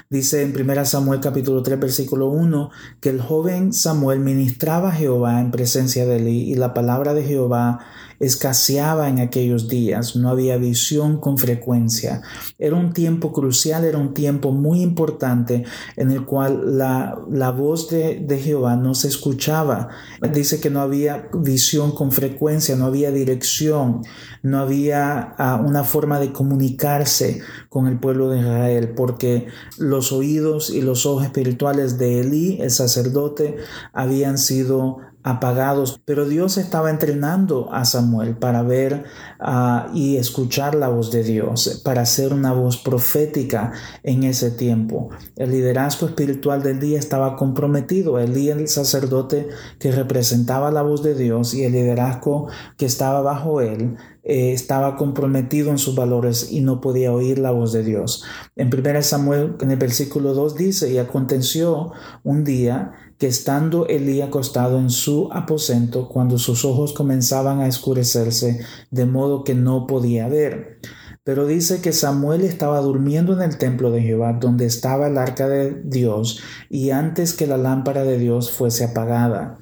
Dice 0.08 0.42
en 0.42 0.52
1 0.60 0.84
Samuel 0.84 1.20
capítulo 1.20 1.62
3 1.62 1.78
versículo 1.78 2.26
1 2.30 2.70
que 3.00 3.10
el 3.10 3.20
joven 3.20 3.72
Samuel 3.72 4.18
ministraba 4.18 4.88
a 4.88 4.92
Jehová 4.92 5.40
en 5.40 5.52
presencia 5.52 6.04
de 6.04 6.16
él 6.16 6.28
y 6.28 6.54
la 6.56 6.74
palabra 6.74 7.14
de 7.14 7.22
Jehová 7.22 7.78
escaseaba 8.20 9.08
en 9.08 9.18
aquellos 9.18 9.68
días, 9.68 10.14
no 10.14 10.28
había 10.28 10.58
visión 10.58 11.18
con 11.18 11.38
frecuencia. 11.38 12.22
Era 12.58 12.76
un 12.76 12.92
tiempo 12.92 13.32
crucial, 13.32 13.84
era 13.84 13.98
un 13.98 14.14
tiempo 14.14 14.52
muy 14.52 14.82
importante 14.82 15.64
en 15.96 16.10
el 16.10 16.26
cual 16.26 16.78
la, 16.78 17.18
la 17.30 17.50
voz 17.50 17.88
de, 17.88 18.20
de 18.20 18.38
Jehová 18.38 18.76
no 18.76 18.94
se 18.94 19.08
escuchaba. 19.08 19.88
Dice 20.32 20.60
que 20.60 20.70
no 20.70 20.80
había 20.80 21.28
visión 21.32 21.92
con 21.92 22.12
frecuencia, 22.12 22.76
no 22.76 22.84
había 22.84 23.10
dirección, 23.10 24.02
no 24.42 24.58
había 24.58 25.34
uh, 25.38 25.66
una 25.66 25.84
forma 25.84 26.20
de 26.20 26.32
comunicarse 26.32 27.40
con 27.68 27.86
el 27.86 27.98
pueblo 27.98 28.28
de 28.28 28.40
Israel, 28.40 28.92
porque 28.94 29.46
los 29.78 30.12
oídos 30.12 30.70
y 30.70 30.82
los 30.82 31.06
ojos 31.06 31.24
espirituales 31.24 31.98
de 31.98 32.20
Elí, 32.20 32.58
el 32.60 32.70
sacerdote, 32.70 33.56
habían 33.92 34.38
sido 34.38 34.98
apagados, 35.22 36.00
pero 36.04 36.26
Dios 36.26 36.56
estaba 36.56 36.90
entrenando 36.90 37.72
a 37.72 37.84
Samuel 37.84 38.36
para 38.36 38.62
ver 38.62 39.04
ah, 39.38 39.90
y 39.94 40.16
escuchar 40.16 40.74
la 40.74 40.88
voz 40.88 41.10
de 41.12 41.22
Dios, 41.22 41.82
para 41.84 42.06
ser 42.06 42.32
una 42.32 42.52
voz 42.52 42.78
profética 42.78 43.72
en 44.02 44.24
ese 44.24 44.50
tiempo. 44.50 45.10
El 45.36 45.50
liderazgo 45.50 46.06
espiritual 46.06 46.62
del 46.62 46.80
día 46.80 46.98
estaba 46.98 47.36
comprometido. 47.36 48.18
Elí, 48.18 48.48
el 48.48 48.68
sacerdote 48.68 49.48
que 49.78 49.92
representaba 49.92 50.70
la 50.70 50.82
voz 50.82 51.02
de 51.02 51.14
Dios 51.14 51.52
y 51.54 51.64
el 51.64 51.72
liderazgo 51.72 52.48
que 52.78 52.86
estaba 52.86 53.20
bajo 53.20 53.60
él, 53.60 53.96
eh, 54.22 54.52
estaba 54.52 54.96
comprometido 54.96 55.70
en 55.70 55.78
sus 55.78 55.94
valores 55.94 56.52
y 56.52 56.60
no 56.60 56.80
podía 56.80 57.12
oír 57.12 57.38
la 57.38 57.50
voz 57.50 57.72
de 57.72 57.82
Dios. 57.82 58.24
En 58.56 58.70
1 58.72 59.02
Samuel, 59.02 59.56
en 59.60 59.70
el 59.70 59.78
versículo 59.78 60.34
2 60.34 60.56
dice, 60.56 60.92
y 60.92 60.98
aconteció 60.98 61.92
un 62.22 62.44
día 62.44 62.92
que 63.20 63.26
estando 63.26 63.86
Elí 63.86 64.22
acostado 64.22 64.78
en 64.78 64.88
su 64.88 65.28
aposento, 65.30 66.08
cuando 66.08 66.38
sus 66.38 66.64
ojos 66.64 66.94
comenzaban 66.94 67.60
a 67.60 67.66
escurecerse, 67.66 68.60
de 68.90 69.04
modo 69.04 69.44
que 69.44 69.54
no 69.54 69.86
podía 69.86 70.26
ver. 70.26 70.80
Pero 71.22 71.46
dice 71.46 71.82
que 71.82 71.92
Samuel 71.92 72.40
estaba 72.40 72.80
durmiendo 72.80 73.34
en 73.34 73.42
el 73.42 73.58
templo 73.58 73.90
de 73.90 74.00
Jehová, 74.00 74.38
donde 74.40 74.64
estaba 74.64 75.08
el 75.08 75.18
arca 75.18 75.48
de 75.48 75.82
Dios, 75.84 76.40
y 76.70 76.92
antes 76.92 77.34
que 77.34 77.46
la 77.46 77.58
lámpara 77.58 78.04
de 78.04 78.18
Dios 78.18 78.50
fuese 78.50 78.84
apagada. 78.84 79.58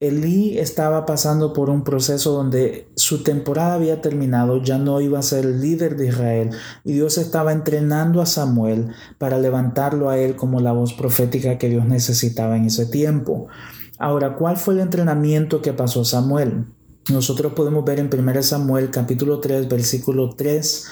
Elí 0.00 0.58
estaba 0.58 1.06
pasando 1.06 1.52
por 1.52 1.70
un 1.70 1.84
proceso 1.84 2.32
donde 2.32 2.88
su 2.96 3.22
temporada 3.22 3.74
había 3.74 4.02
terminado, 4.02 4.62
ya 4.62 4.76
no 4.76 5.00
iba 5.00 5.18
a 5.18 5.22
ser 5.22 5.44
el 5.44 5.60
líder 5.60 5.96
de 5.96 6.08
Israel 6.08 6.50
y 6.84 6.92
Dios 6.92 7.16
estaba 7.16 7.52
entrenando 7.52 8.20
a 8.20 8.26
Samuel 8.26 8.88
para 9.18 9.38
levantarlo 9.38 10.10
a 10.10 10.18
él 10.18 10.36
como 10.36 10.60
la 10.60 10.72
voz 10.72 10.92
profética 10.94 11.58
que 11.58 11.68
Dios 11.68 11.86
necesitaba 11.86 12.56
en 12.56 12.66
ese 12.66 12.86
tiempo. 12.86 13.46
Ahora, 13.98 14.34
¿cuál 14.36 14.56
fue 14.56 14.74
el 14.74 14.80
entrenamiento 14.80 15.62
que 15.62 15.72
pasó 15.72 16.04
Samuel? 16.04 16.66
Nosotros 17.10 17.52
podemos 17.52 17.84
ver 17.84 18.00
en 18.00 18.10
1 18.12 18.42
Samuel 18.42 18.90
capítulo 18.90 19.40
3 19.40 19.68
versículo 19.68 20.30
3 20.36 20.86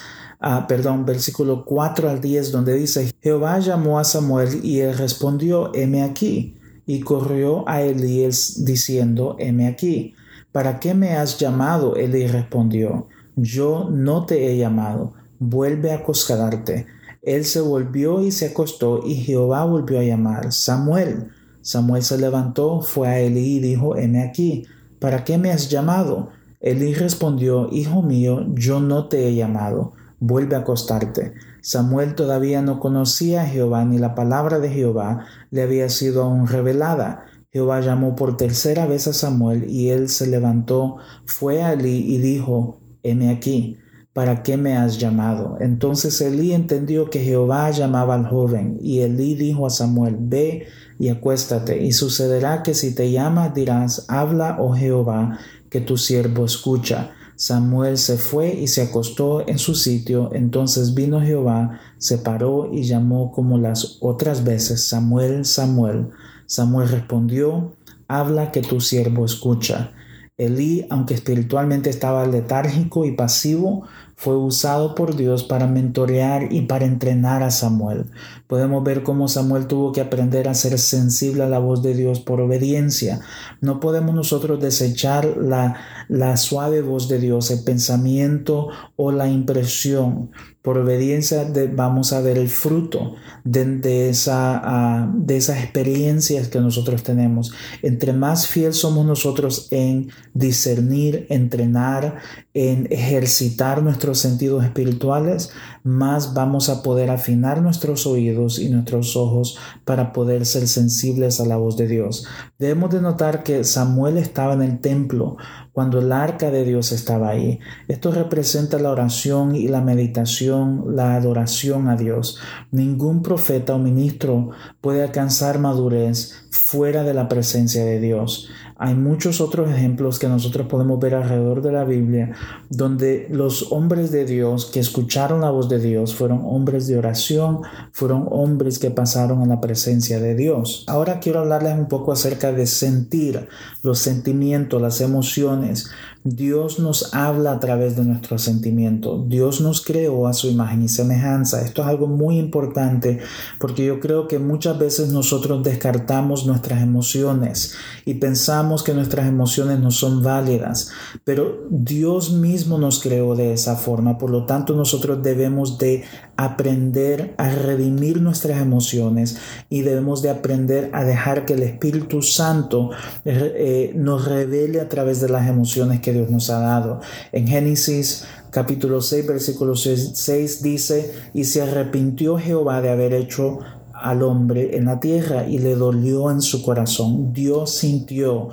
Ah, 0.44 0.66
perdón, 0.66 1.06
versículo 1.06 1.64
4 1.64 2.10
al 2.10 2.20
10, 2.20 2.50
donde 2.50 2.74
dice, 2.74 3.12
Jehová 3.22 3.60
llamó 3.60 4.00
a 4.00 4.04
Samuel 4.04 4.64
y 4.64 4.80
él 4.80 4.98
respondió, 4.98 5.70
heme 5.72 6.02
aquí. 6.02 6.56
Y 6.86 7.00
corrió 7.00 7.68
a 7.68 7.82
Elías 7.82 8.64
diciendo, 8.64 9.36
heme 9.38 9.66
aquí. 9.66 10.14
¿Para 10.52 10.80
qué 10.80 10.92
me 10.92 11.14
has 11.14 11.38
llamado? 11.38 11.96
Elí 11.96 12.26
respondió, 12.26 13.08
yo 13.36 13.88
no 13.90 14.26
te 14.26 14.50
he 14.50 14.58
llamado, 14.58 15.14
vuelve 15.38 15.92
a 15.92 15.96
acostarte. 15.96 16.86
Él 17.22 17.44
se 17.46 17.60
volvió 17.60 18.22
y 18.22 18.32
se 18.32 18.46
acostó, 18.46 19.00
y 19.06 19.14
Jehová 19.14 19.64
volvió 19.64 19.98
a 19.98 20.04
llamar, 20.04 20.52
Samuel. 20.52 21.30
Samuel 21.62 22.02
se 22.02 22.18
levantó, 22.18 22.82
fue 22.82 23.08
a 23.08 23.18
Elí 23.20 23.56
y 23.56 23.60
dijo, 23.60 23.96
heme 23.96 24.22
aquí, 24.22 24.66
¿para 24.98 25.24
qué 25.24 25.38
me 25.38 25.50
has 25.50 25.70
llamado? 25.70 26.30
Elí 26.60 26.92
respondió, 26.94 27.68
Hijo 27.72 28.02
mío, 28.02 28.44
yo 28.54 28.80
no 28.80 29.08
te 29.08 29.26
he 29.26 29.34
llamado, 29.34 29.94
vuelve 30.20 30.56
a 30.56 30.60
acostarte. 30.60 31.34
Samuel 31.62 32.16
todavía 32.16 32.60
no 32.60 32.80
conocía 32.80 33.42
a 33.42 33.46
Jehová, 33.46 33.84
ni 33.84 33.96
la 33.96 34.16
palabra 34.16 34.58
de 34.58 34.68
Jehová 34.68 35.26
le 35.50 35.62
había 35.62 35.88
sido 35.88 36.24
aún 36.24 36.48
revelada. 36.48 37.24
Jehová 37.52 37.80
llamó 37.80 38.16
por 38.16 38.36
tercera 38.36 38.86
vez 38.86 39.06
a 39.06 39.12
Samuel 39.12 39.70
y 39.70 39.90
él 39.90 40.08
se 40.08 40.26
levantó, 40.26 40.96
fue 41.24 41.62
a 41.62 41.74
Elí 41.74 42.14
y 42.14 42.18
dijo, 42.18 42.80
heme 43.04 43.30
aquí, 43.30 43.78
¿para 44.12 44.42
qué 44.42 44.56
me 44.56 44.76
has 44.76 44.98
llamado? 44.98 45.56
Entonces 45.60 46.20
Elí 46.20 46.52
entendió 46.52 47.10
que 47.10 47.20
Jehová 47.20 47.70
llamaba 47.70 48.14
al 48.14 48.26
joven 48.26 48.78
y 48.80 49.00
Elí 49.00 49.36
dijo 49.36 49.66
a 49.66 49.70
Samuel, 49.70 50.16
ve 50.18 50.66
y 50.98 51.10
acuéstate 51.10 51.82
y 51.82 51.92
sucederá 51.92 52.62
que 52.62 52.74
si 52.74 52.94
te 52.94 53.12
llamas 53.12 53.54
dirás, 53.54 54.04
habla, 54.08 54.56
oh 54.58 54.74
Jehová, 54.74 55.38
que 55.70 55.80
tu 55.80 55.96
siervo 55.96 56.44
escucha. 56.44 57.12
Samuel 57.36 57.98
se 57.98 58.18
fue 58.18 58.52
y 58.54 58.68
se 58.68 58.82
acostó 58.82 59.46
en 59.48 59.58
su 59.58 59.74
sitio. 59.74 60.30
Entonces 60.32 60.94
vino 60.94 61.20
Jehová, 61.20 61.80
se 61.98 62.18
paró 62.18 62.70
y 62.72 62.84
llamó 62.84 63.32
como 63.32 63.58
las 63.58 63.98
otras 64.00 64.44
veces, 64.44 64.88
Samuel, 64.88 65.44
Samuel. 65.44 66.08
Samuel 66.46 66.88
respondió, 66.88 67.76
habla 68.08 68.52
que 68.52 68.62
tu 68.62 68.80
siervo 68.80 69.24
escucha. 69.24 69.92
Elí, 70.38 70.86
aunque 70.90 71.14
espiritualmente 71.14 71.90
estaba 71.90 72.26
letárgico 72.26 73.04
y 73.04 73.12
pasivo, 73.12 73.84
fue 74.16 74.36
usado 74.36 74.94
por 74.94 75.16
Dios 75.16 75.44
para 75.44 75.66
mentorear 75.66 76.52
y 76.52 76.62
para 76.62 76.84
entrenar 76.84 77.42
a 77.42 77.50
Samuel. 77.50 78.06
Podemos 78.52 78.84
ver 78.84 79.02
cómo 79.02 79.28
Samuel 79.28 79.66
tuvo 79.66 79.92
que 79.92 80.02
aprender 80.02 80.46
a 80.46 80.52
ser 80.52 80.78
sensible 80.78 81.42
a 81.42 81.48
la 81.48 81.58
voz 81.58 81.82
de 81.82 81.94
Dios 81.94 82.20
por 82.20 82.38
obediencia. 82.42 83.22
No 83.62 83.80
podemos 83.80 84.14
nosotros 84.14 84.60
desechar 84.60 85.38
la, 85.38 85.76
la 86.10 86.36
suave 86.36 86.82
voz 86.82 87.08
de 87.08 87.18
Dios, 87.18 87.50
el 87.50 87.64
pensamiento 87.64 88.68
o 88.96 89.10
la 89.10 89.26
impresión. 89.26 90.32
Por 90.60 90.78
obediencia 90.78 91.50
vamos 91.74 92.12
a 92.12 92.20
ver 92.20 92.38
el 92.38 92.48
fruto 92.48 93.14
de, 93.42 94.10
esa, 94.10 94.60
ah, 94.62 95.10
de 95.12 95.38
esas 95.38 95.60
experiencias 95.60 96.48
que 96.48 96.60
nosotros 96.60 97.02
tenemos. 97.02 97.52
Entre 97.82 98.12
más 98.12 98.46
fiel 98.46 98.74
somos 98.74 99.04
nosotros 99.04 99.68
en 99.70 100.10
discernir, 100.34 101.26
entrenar, 101.30 102.18
en 102.54 102.86
ejercitar 102.90 103.82
nuestros 103.82 104.18
sentidos 104.18 104.62
espirituales, 104.62 105.50
más 105.84 106.34
vamos 106.34 106.68
a 106.68 106.82
poder 106.82 107.10
afinar 107.10 107.60
nuestros 107.62 108.06
oídos 108.06 108.58
y 108.58 108.68
nuestros 108.68 109.16
ojos 109.16 109.58
para 109.84 110.12
poder 110.12 110.46
ser 110.46 110.68
sensibles 110.68 111.40
a 111.40 111.46
la 111.46 111.56
voz 111.56 111.76
de 111.76 111.88
Dios. 111.88 112.26
Debemos 112.58 112.90
de 112.90 113.00
notar 113.00 113.42
que 113.42 113.64
Samuel 113.64 114.18
estaba 114.18 114.54
en 114.54 114.62
el 114.62 114.80
templo 114.80 115.36
cuando 115.72 116.00
el 116.00 116.12
arca 116.12 116.50
de 116.50 116.64
Dios 116.64 116.92
estaba 116.92 117.30
ahí. 117.30 117.58
Esto 117.88 118.12
representa 118.12 118.78
la 118.78 118.90
oración 118.90 119.56
y 119.56 119.68
la 119.68 119.80
meditación, 119.80 120.94
la 120.94 121.14
adoración 121.16 121.88
a 121.88 121.96
Dios. 121.96 122.38
Ningún 122.70 123.22
profeta 123.22 123.74
o 123.74 123.78
ministro 123.78 124.50
puede 124.80 125.02
alcanzar 125.02 125.58
madurez 125.58 126.46
fuera 126.50 127.04
de 127.04 127.14
la 127.14 127.28
presencia 127.28 127.84
de 127.84 128.00
Dios. 128.00 128.48
Hay 128.84 128.96
muchos 128.96 129.40
otros 129.40 129.70
ejemplos 129.70 130.18
que 130.18 130.26
nosotros 130.26 130.66
podemos 130.66 130.98
ver 130.98 131.14
alrededor 131.14 131.62
de 131.62 131.70
la 131.70 131.84
Biblia 131.84 132.32
donde 132.68 133.28
los 133.30 133.70
hombres 133.70 134.10
de 134.10 134.24
Dios 134.24 134.66
que 134.66 134.80
escucharon 134.80 135.42
la 135.42 135.50
voz 135.50 135.68
de 135.68 135.78
Dios 135.78 136.16
fueron 136.16 136.40
hombres 136.42 136.88
de 136.88 136.98
oración, 136.98 137.60
fueron 137.92 138.26
hombres 138.28 138.80
que 138.80 138.90
pasaron 138.90 139.40
a 139.40 139.46
la 139.46 139.60
presencia 139.60 140.18
de 140.18 140.34
Dios. 140.34 140.84
Ahora 140.88 141.20
quiero 141.20 141.38
hablarles 141.38 141.74
un 141.78 141.86
poco 141.86 142.10
acerca 142.10 142.50
de 142.50 142.66
sentir, 142.66 143.46
los 143.84 144.00
sentimientos, 144.00 144.82
las 144.82 145.00
emociones. 145.00 145.88
Dios 146.24 146.78
nos 146.78 147.14
habla 147.14 147.52
a 147.52 147.60
través 147.60 147.96
de 147.96 148.04
nuestros 148.04 148.42
sentimientos. 148.42 149.28
Dios 149.28 149.60
nos 149.60 149.80
creó 149.84 150.28
a 150.28 150.32
su 150.32 150.48
imagen 150.48 150.82
y 150.82 150.88
semejanza. 150.88 151.62
Esto 151.62 151.82
es 151.82 151.88
algo 151.88 152.06
muy 152.06 152.38
importante 152.38 153.18
porque 153.58 153.84
yo 153.84 153.98
creo 153.98 154.28
que 154.28 154.38
muchas 154.38 154.78
veces 154.78 155.08
nosotros 155.08 155.64
descartamos 155.64 156.46
nuestras 156.46 156.80
emociones 156.80 157.74
y 158.04 158.14
pensamos 158.14 158.84
que 158.84 158.94
nuestras 158.94 159.26
emociones 159.26 159.80
no 159.80 159.90
son 159.90 160.22
válidas, 160.22 160.90
pero 161.24 161.66
Dios 161.70 162.32
mismo 162.32 162.78
nos 162.78 163.00
creó 163.00 163.34
de 163.34 163.52
esa 163.52 163.74
forma. 163.74 164.16
Por 164.16 164.30
lo 164.30 164.46
tanto, 164.46 164.74
nosotros 164.76 165.22
debemos 165.24 165.76
de 165.78 166.04
aprender 166.36 167.34
a 167.36 167.50
redimir 167.50 168.20
nuestras 168.20 168.60
emociones 168.60 169.38
y 169.68 169.82
debemos 169.82 170.22
de 170.22 170.30
aprender 170.30 170.90
a 170.92 171.04
dejar 171.04 171.44
que 171.44 171.54
el 171.54 171.62
Espíritu 171.62 172.22
Santo 172.22 172.90
eh, 173.24 173.92
nos 173.94 174.24
revele 174.24 174.80
a 174.80 174.88
través 174.88 175.20
de 175.20 175.28
las 175.28 175.48
emociones 175.48 176.00
que 176.00 176.12
Dios 176.12 176.30
nos 176.30 176.50
ha 176.50 176.58
dado. 176.60 177.00
En 177.32 177.46
Génesis 177.46 178.24
capítulo 178.50 179.00
6, 179.00 179.26
versículo 179.26 179.76
6, 179.76 180.62
dice, 180.62 181.12
y 181.34 181.44
se 181.44 181.62
arrepintió 181.62 182.38
Jehová 182.38 182.80
de 182.80 182.90
haber 182.90 183.14
hecho 183.14 183.58
al 183.94 184.22
hombre 184.22 184.76
en 184.76 184.86
la 184.86 185.00
tierra 185.00 185.46
y 185.46 185.58
le 185.58 185.74
dolió 185.74 186.30
en 186.30 186.42
su 186.42 186.62
corazón. 186.62 187.32
Dios 187.32 187.70
sintió 187.74 188.48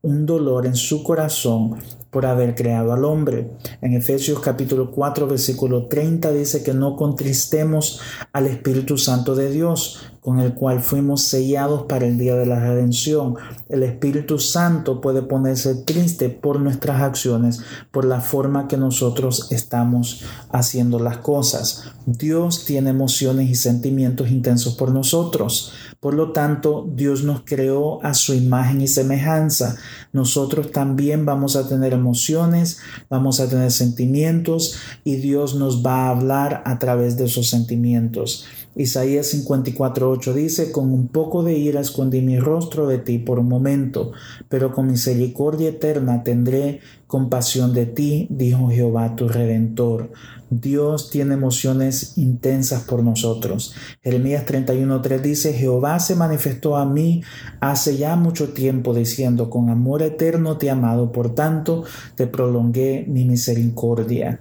un 0.00 0.26
dolor 0.26 0.66
en 0.66 0.76
su 0.76 1.02
corazón 1.02 1.76
por 2.12 2.26
haber 2.26 2.54
creado 2.54 2.92
al 2.92 3.06
hombre. 3.06 3.50
En 3.80 3.94
Efesios 3.94 4.38
capítulo 4.40 4.90
4 4.90 5.26
versículo 5.26 5.86
30 5.86 6.30
dice 6.30 6.62
que 6.62 6.74
no 6.74 6.94
contristemos 6.94 8.00
al 8.34 8.46
Espíritu 8.46 8.98
Santo 8.98 9.34
de 9.34 9.50
Dios, 9.50 9.98
con 10.20 10.38
el 10.38 10.52
cual 10.52 10.80
fuimos 10.82 11.22
sellados 11.22 11.84
para 11.84 12.06
el 12.06 12.18
día 12.18 12.36
de 12.36 12.44
la 12.44 12.60
redención. 12.60 13.34
El 13.70 13.82
Espíritu 13.82 14.38
Santo 14.38 15.00
puede 15.00 15.22
ponerse 15.22 15.74
triste 15.74 16.28
por 16.28 16.60
nuestras 16.60 17.00
acciones, 17.00 17.60
por 17.90 18.04
la 18.04 18.20
forma 18.20 18.68
que 18.68 18.76
nosotros 18.76 19.50
estamos 19.50 20.22
haciendo 20.50 21.00
las 21.00 21.16
cosas. 21.16 21.84
Dios 22.04 22.66
tiene 22.66 22.90
emociones 22.90 23.48
y 23.48 23.54
sentimientos 23.54 24.30
intensos 24.30 24.74
por 24.74 24.92
nosotros. 24.92 25.72
Por 25.98 26.14
lo 26.14 26.32
tanto, 26.32 26.88
Dios 26.92 27.22
nos 27.22 27.42
creó 27.44 28.04
a 28.04 28.14
su 28.14 28.34
imagen 28.34 28.80
y 28.80 28.88
semejanza. 28.88 29.76
Nosotros 30.12 30.72
también 30.72 31.24
vamos 31.24 31.56
a 31.56 31.68
tener 31.68 31.94
emociones, 32.02 32.80
vamos 33.08 33.40
a 33.40 33.48
tener 33.48 33.70
sentimientos 33.70 34.76
y 35.04 35.16
Dios 35.16 35.54
nos 35.54 35.84
va 35.84 36.06
a 36.06 36.10
hablar 36.10 36.62
a 36.66 36.78
través 36.78 37.16
de 37.16 37.24
esos 37.24 37.48
sentimientos. 37.48 38.44
Isaías 38.74 39.34
54:8 39.34 40.32
dice, 40.32 40.72
con 40.72 40.92
un 40.92 41.08
poco 41.08 41.42
de 41.42 41.58
ira 41.58 41.80
escondí 41.80 42.22
mi 42.22 42.38
rostro 42.38 42.86
de 42.86 42.98
ti 42.98 43.18
por 43.18 43.38
un 43.38 43.48
momento, 43.48 44.12
pero 44.48 44.72
con 44.72 44.86
misericordia 44.86 45.68
eterna 45.68 46.22
tendré 46.22 46.80
compasión 47.06 47.74
de 47.74 47.84
ti, 47.84 48.26
dijo 48.30 48.70
Jehová 48.70 49.14
tu 49.14 49.28
redentor. 49.28 50.10
Dios 50.48 51.10
tiene 51.10 51.34
emociones 51.34 52.16
intensas 52.16 52.82
por 52.82 53.02
nosotros. 53.02 53.74
Jeremías 54.02 54.46
31.3 54.46 55.20
dice, 55.20 55.52
Jehová 55.52 55.98
se 55.98 56.14
manifestó 56.14 56.76
a 56.76 56.86
mí 56.86 57.22
hace 57.60 57.96
ya 57.98 58.16
mucho 58.16 58.54
tiempo 58.54 58.94
diciendo, 58.94 59.50
con 59.50 59.68
amor 59.68 60.02
eterno 60.02 60.56
te 60.56 60.66
he 60.66 60.70
amado, 60.70 61.12
por 61.12 61.34
tanto 61.34 61.84
te 62.16 62.26
prolongué 62.26 63.04
mi 63.06 63.24
misericordia. 63.26 64.40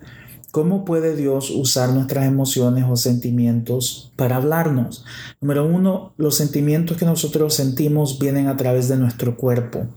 ¿Cómo 0.52 0.84
puede 0.84 1.16
Dios 1.16 1.50
usar 1.50 1.94
nuestras 1.94 2.26
emociones 2.26 2.84
o 2.90 2.98
sentimientos 2.98 4.12
para 4.18 4.36
hablarnos? 4.36 5.06
Número 5.40 5.66
uno, 5.66 6.14
los 6.18 6.36
sentimientos 6.36 6.98
que 6.98 7.06
nosotros 7.06 7.54
sentimos 7.54 8.20
vienen 8.20 8.48
a 8.48 8.58
través 8.58 8.90
de 8.90 8.98
nuestro 8.98 9.38
cuerpo. 9.38 9.88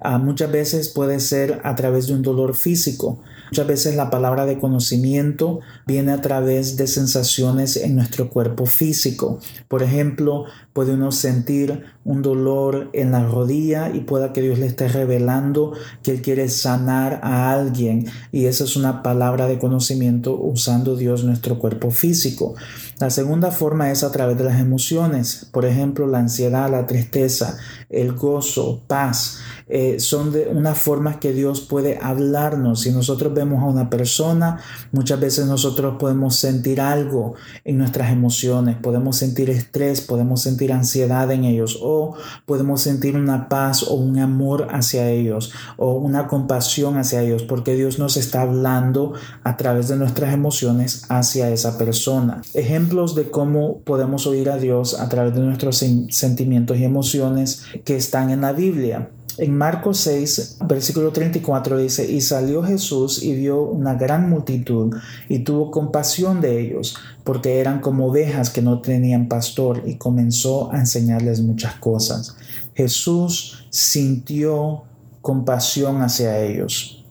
Ah, 0.00 0.16
muchas 0.16 0.50
veces 0.50 0.88
puede 0.88 1.20
ser 1.20 1.60
a 1.62 1.74
través 1.74 2.06
de 2.06 2.14
un 2.14 2.22
dolor 2.22 2.54
físico. 2.54 3.22
Muchas 3.52 3.66
veces 3.66 3.96
la 3.96 4.08
palabra 4.08 4.46
de 4.46 4.58
conocimiento 4.58 5.60
viene 5.86 6.12
a 6.12 6.22
través 6.22 6.78
de 6.78 6.86
sensaciones 6.86 7.76
en 7.76 7.94
nuestro 7.94 8.30
cuerpo 8.30 8.64
físico. 8.64 9.40
Por 9.68 9.82
ejemplo, 9.82 10.46
puede 10.72 10.94
uno 10.94 11.12
sentir 11.12 11.84
un 12.02 12.22
dolor 12.22 12.88
en 12.94 13.12
la 13.12 13.26
rodilla 13.26 13.90
y 13.94 14.00
pueda 14.00 14.32
que 14.32 14.40
Dios 14.40 14.58
le 14.58 14.64
esté 14.64 14.88
revelando 14.88 15.74
que 16.02 16.12
Él 16.12 16.22
quiere 16.22 16.48
sanar 16.48 17.20
a 17.22 17.52
alguien. 17.52 18.06
Y 18.32 18.46
esa 18.46 18.64
es 18.64 18.74
una 18.74 19.02
palabra 19.02 19.46
de 19.48 19.58
conocimiento 19.58 20.34
usando 20.34 20.96
Dios 20.96 21.22
nuestro 21.22 21.58
cuerpo 21.58 21.90
físico. 21.90 22.54
La 23.00 23.10
segunda 23.10 23.50
forma 23.50 23.90
es 23.90 24.02
a 24.02 24.12
través 24.12 24.38
de 24.38 24.44
las 24.44 24.60
emociones. 24.60 25.46
Por 25.52 25.66
ejemplo, 25.66 26.06
la 26.06 26.20
ansiedad, 26.20 26.70
la 26.70 26.86
tristeza, 26.86 27.58
el 27.90 28.12
gozo, 28.12 28.80
paz. 28.86 29.40
Eh, 29.74 30.00
son 30.00 30.32
de 30.32 30.48
una 30.48 30.74
forma 30.74 31.18
que 31.18 31.32
Dios 31.32 31.62
puede 31.62 31.98
hablarnos. 31.98 32.80
Si 32.80 32.90
nosotros 32.90 33.32
vemos 33.32 33.62
a 33.62 33.66
una 33.68 33.88
persona, 33.88 34.58
muchas 34.92 35.18
veces 35.18 35.46
nosotros 35.46 35.96
podemos 35.98 36.36
sentir 36.36 36.78
algo 36.78 37.36
en 37.64 37.78
nuestras 37.78 38.12
emociones, 38.12 38.76
podemos 38.76 39.16
sentir 39.16 39.48
estrés, 39.48 40.02
podemos 40.02 40.42
sentir 40.42 40.74
ansiedad 40.74 41.30
en 41.30 41.44
ellos 41.44 41.78
o 41.80 42.14
podemos 42.44 42.82
sentir 42.82 43.16
una 43.16 43.48
paz 43.48 43.82
o 43.84 43.94
un 43.94 44.18
amor 44.18 44.68
hacia 44.72 45.08
ellos 45.08 45.52
o 45.78 45.94
una 45.94 46.26
compasión 46.26 46.98
hacia 46.98 47.22
ellos 47.22 47.42
porque 47.42 47.74
Dios 47.74 47.98
nos 47.98 48.18
está 48.18 48.42
hablando 48.42 49.14
a 49.42 49.56
través 49.56 49.88
de 49.88 49.96
nuestras 49.96 50.34
emociones 50.34 51.06
hacia 51.08 51.48
esa 51.48 51.78
persona. 51.78 52.42
Ejemplos 52.52 53.14
de 53.14 53.30
cómo 53.30 53.78
podemos 53.78 54.26
oír 54.26 54.50
a 54.50 54.58
Dios 54.58 55.00
a 55.00 55.08
través 55.08 55.34
de 55.34 55.40
nuestros 55.40 55.82
sentimientos 56.10 56.76
y 56.76 56.84
emociones 56.84 57.64
que 57.86 57.96
están 57.96 58.28
en 58.28 58.42
la 58.42 58.52
Biblia. 58.52 59.08
En 59.38 59.56
Marcos 59.56 59.98
6, 59.98 60.58
versículo 60.66 61.10
34 61.10 61.78
dice, 61.78 62.10
y 62.10 62.20
salió 62.20 62.62
Jesús 62.62 63.22
y 63.22 63.34
vio 63.34 63.62
una 63.62 63.94
gran 63.94 64.28
multitud 64.28 64.94
y 65.28 65.38
tuvo 65.38 65.70
compasión 65.70 66.42
de 66.42 66.60
ellos, 66.60 66.96
porque 67.24 67.58
eran 67.58 67.80
como 67.80 68.08
ovejas 68.08 68.50
que 68.50 68.60
no 68.60 68.82
tenían 68.82 69.28
pastor, 69.28 69.82
y 69.86 69.96
comenzó 69.96 70.70
a 70.70 70.78
enseñarles 70.78 71.40
muchas 71.40 71.76
cosas. 71.76 72.36
Jesús 72.74 73.66
sintió 73.70 74.82
compasión 75.22 76.02
hacia 76.02 76.38
ellos. 76.40 77.02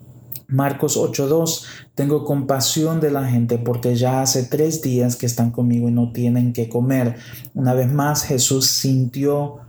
Marcos 0.48 0.98
8:2, 0.98 1.64
tengo 1.96 2.26
compasión 2.26 3.00
de 3.00 3.10
la 3.10 3.26
gente 3.26 3.58
porque 3.58 3.96
ya 3.96 4.22
hace 4.22 4.44
tres 4.44 4.82
días 4.82 5.16
que 5.16 5.26
están 5.26 5.52
conmigo 5.52 5.88
y 5.88 5.94
no 5.94 6.12
tienen 6.12 6.52
que 6.52 6.68
comer. 6.68 7.16
Una 7.54 7.74
vez 7.74 7.90
más, 7.92 8.24
Jesús 8.24 8.68
sintió 8.68 9.60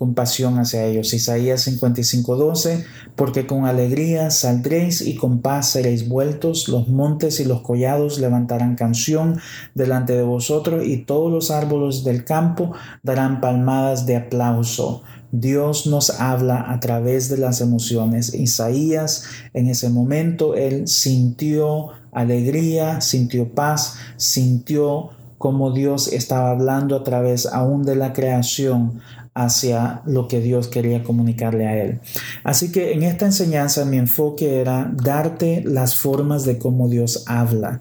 compasión 0.00 0.58
hacia 0.58 0.86
ellos. 0.86 1.12
Isaías 1.12 1.60
55:12, 1.68 2.86
porque 3.16 3.46
con 3.46 3.66
alegría 3.66 4.30
saldréis 4.30 5.02
y 5.02 5.14
con 5.14 5.42
paz 5.42 5.68
seréis 5.72 6.08
vueltos, 6.08 6.68
los 6.68 6.88
montes 6.88 7.38
y 7.38 7.44
los 7.44 7.60
collados 7.60 8.18
levantarán 8.18 8.76
canción 8.76 9.38
delante 9.74 10.14
de 10.14 10.22
vosotros 10.22 10.86
y 10.86 11.04
todos 11.04 11.30
los 11.30 11.50
árboles 11.50 12.02
del 12.02 12.24
campo 12.24 12.72
darán 13.02 13.42
palmadas 13.42 14.06
de 14.06 14.16
aplauso. 14.16 15.02
Dios 15.32 15.86
nos 15.86 16.08
habla 16.18 16.72
a 16.72 16.80
través 16.80 17.28
de 17.28 17.36
las 17.36 17.60
emociones. 17.60 18.32
Isaías 18.32 19.24
en 19.52 19.68
ese 19.68 19.90
momento, 19.90 20.54
él 20.54 20.88
sintió 20.88 21.88
alegría, 22.10 23.02
sintió 23.02 23.54
paz, 23.54 23.96
sintió 24.16 25.10
como 25.40 25.72
Dios 25.72 26.12
estaba 26.12 26.50
hablando 26.50 26.96
a 26.96 27.02
través 27.02 27.46
aún 27.46 27.82
de 27.82 27.96
la 27.96 28.12
creación 28.12 29.00
hacia 29.34 30.02
lo 30.06 30.28
que 30.28 30.40
Dios 30.40 30.68
quería 30.68 31.02
comunicarle 31.02 31.66
a 31.66 31.82
él. 31.82 32.00
Así 32.44 32.72
que 32.72 32.92
en 32.92 33.02
esta 33.02 33.26
enseñanza 33.26 33.84
mi 33.84 33.98
enfoque 33.98 34.60
era 34.60 34.90
darte 34.92 35.62
las 35.64 35.94
formas 35.94 36.44
de 36.44 36.58
cómo 36.58 36.88
Dios 36.88 37.24
habla. 37.26 37.80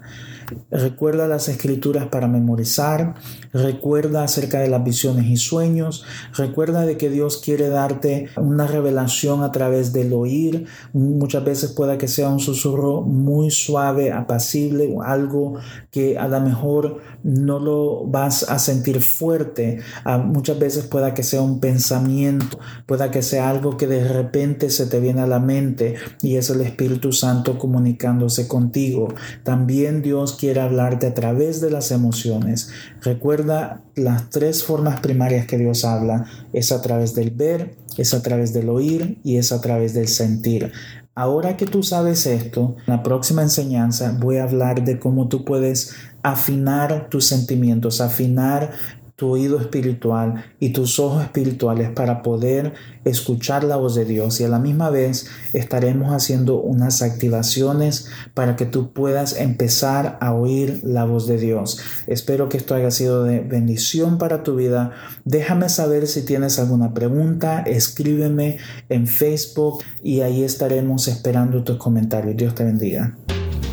Recuerda 0.72 1.28
las 1.28 1.50
escrituras 1.50 2.08
para 2.08 2.28
memorizar, 2.28 3.16
recuerda 3.54 4.24
acerca 4.24 4.60
de 4.60 4.70
las 4.70 4.84
visiones 4.84 5.26
y 5.28 5.38
sueños, 5.38 6.06
recuerda 6.36 6.86
de 6.86 6.98
que 6.98 7.10
Dios 7.10 7.38
quiere 7.38 7.70
darte 7.70 8.30
una 8.38 8.68
revelación 8.68 9.44
a 9.44 9.52
través 9.52 9.94
del 9.94 10.14
oír, 10.14 10.66
muchas 10.94 11.44
veces 11.44 11.72
pueda 11.72 11.98
que 11.98 12.08
sea 12.08 12.30
un 12.30 12.40
susurro 12.40 13.02
muy 13.02 13.52
suave, 13.52 14.12
apacible, 14.12 14.96
algo 15.04 15.56
que 15.92 16.18
a 16.18 16.28
lo 16.28 16.40
mejor 16.42 17.00
no 17.24 17.60
lo 17.60 18.06
vas 18.06 18.50
a 18.50 18.60
sentir 18.60 19.02
fuerte, 19.02 19.80
ah, 20.04 20.18
muchas 20.18 20.58
veces 20.60 20.86
pueda 20.86 21.14
que 21.14 21.24
sea 21.24 21.42
un 21.42 21.60
pensamiento, 21.60 22.60
pueda 22.86 23.12
que 23.12 23.22
sea 23.22 23.50
algo 23.50 23.78
que 23.78 23.88
de 23.88 24.08
repente 24.08 24.70
se 24.70 24.86
te 24.86 25.00
viene 25.00 25.22
a 25.22 25.28
la 25.28 25.40
mente 25.40 25.96
y 26.22 26.36
es 26.38 26.50
el 26.50 26.62
Espíritu 26.62 27.12
Santo 27.12 27.58
comunicándose 27.58 28.48
contigo. 28.48 29.10
También 29.44 30.02
Dios 30.02 30.38
quiere 30.40 30.62
hablarte 30.62 31.06
a 31.06 31.14
través 31.14 31.60
de 31.60 31.70
las 31.70 31.92
emociones. 31.92 32.70
Recuerda 33.02 33.82
las 33.96 34.30
tres 34.30 34.64
formas 34.64 35.02
primarias 35.02 35.46
que 35.46 35.58
Dios 35.58 35.84
habla. 35.84 36.26
Es 36.54 36.72
a 36.72 36.82
través 36.82 37.14
del 37.14 37.32
ver, 37.32 37.76
es 37.98 38.14
a 38.14 38.22
través 38.22 38.54
del 38.54 38.70
oír 38.70 39.20
y 39.26 39.36
es 39.36 39.52
a 39.52 39.60
través 39.60 39.94
del 39.94 40.08
sentir. 40.08 40.72
Ahora 41.14 41.58
que 41.58 41.66
tú 41.66 41.84
sabes 41.84 42.26
esto, 42.26 42.78
en 42.88 42.94
la 42.94 43.04
próxima 43.04 43.42
enseñanza 43.42 44.16
voy 44.18 44.38
a 44.38 44.44
hablar 44.44 44.86
de 44.86 44.98
cómo 44.98 45.28
tú 45.28 45.44
puedes 45.44 45.94
afinar 46.24 47.10
tus 47.10 47.26
sentimientos, 47.26 48.00
afinar 48.00 48.72
tu 49.20 49.32
oído 49.32 49.60
espiritual 49.60 50.46
y 50.62 50.70
tus 50.70 50.98
ojos 50.98 51.22
espirituales 51.22 51.90
para 51.90 52.22
poder 52.24 52.74
escuchar 53.04 53.66
la 53.66 53.76
voz 53.76 53.94
de 53.96 54.06
Dios 54.06 54.40
y 54.40 54.46
a 54.46 54.48
la 54.48 54.60
misma 54.60 54.90
vez 54.90 55.28
estaremos 55.52 56.14
haciendo 56.14 56.62
unas 56.62 57.02
activaciones 57.02 58.08
para 58.34 58.56
que 58.56 58.66
tú 58.66 58.94
puedas 58.94 59.36
empezar 59.36 60.18
a 60.22 60.34
oír 60.34 60.80
la 60.84 61.04
voz 61.04 61.28
de 61.28 61.38
Dios. 61.38 61.80
Espero 62.08 62.48
que 62.48 62.56
esto 62.56 62.76
haya 62.76 62.92
sido 62.92 63.26
de 63.26 63.42
bendición 63.42 64.18
para 64.18 64.42
tu 64.42 64.56
vida. 64.56 64.92
Déjame 65.26 65.68
saber 65.68 66.08
si 66.08 66.22
tienes 66.22 66.58
alguna 66.58 66.94
pregunta, 66.94 67.64
escríbeme 67.64 68.58
en 68.88 69.06
Facebook 69.06 69.84
y 70.02 70.22
ahí 70.22 70.46
estaremos 70.46 71.10
esperando 71.10 71.66
tus 71.66 71.76
comentarios. 71.76 72.38
Dios 72.38 72.56
te 72.56 72.64
bendiga. 72.64 73.18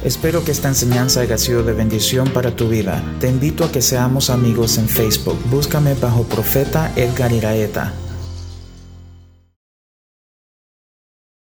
Espero 0.07 0.45
que 0.45 0.53
esta 0.53 0.69
enseñanza 0.69 1.23
haya 1.23 1.37
sido 1.37 1.65
de 1.65 1.73
bendición 1.73 2.29
para 2.29 2.55
tu 2.55 2.69
vida. 2.69 3.03
Te 3.19 3.29
invito 3.29 3.65
a 3.65 3.73
que 3.73 3.83
seamos 3.83 4.31
amigos 4.31 4.79
en 4.79 4.89
Facebook. 4.89 5.37
Búscame 5.51 5.95
bajo 5.95 6.23
Profeta 6.23 6.93
Edgar 6.95 7.33
Iraeta. 7.33 7.93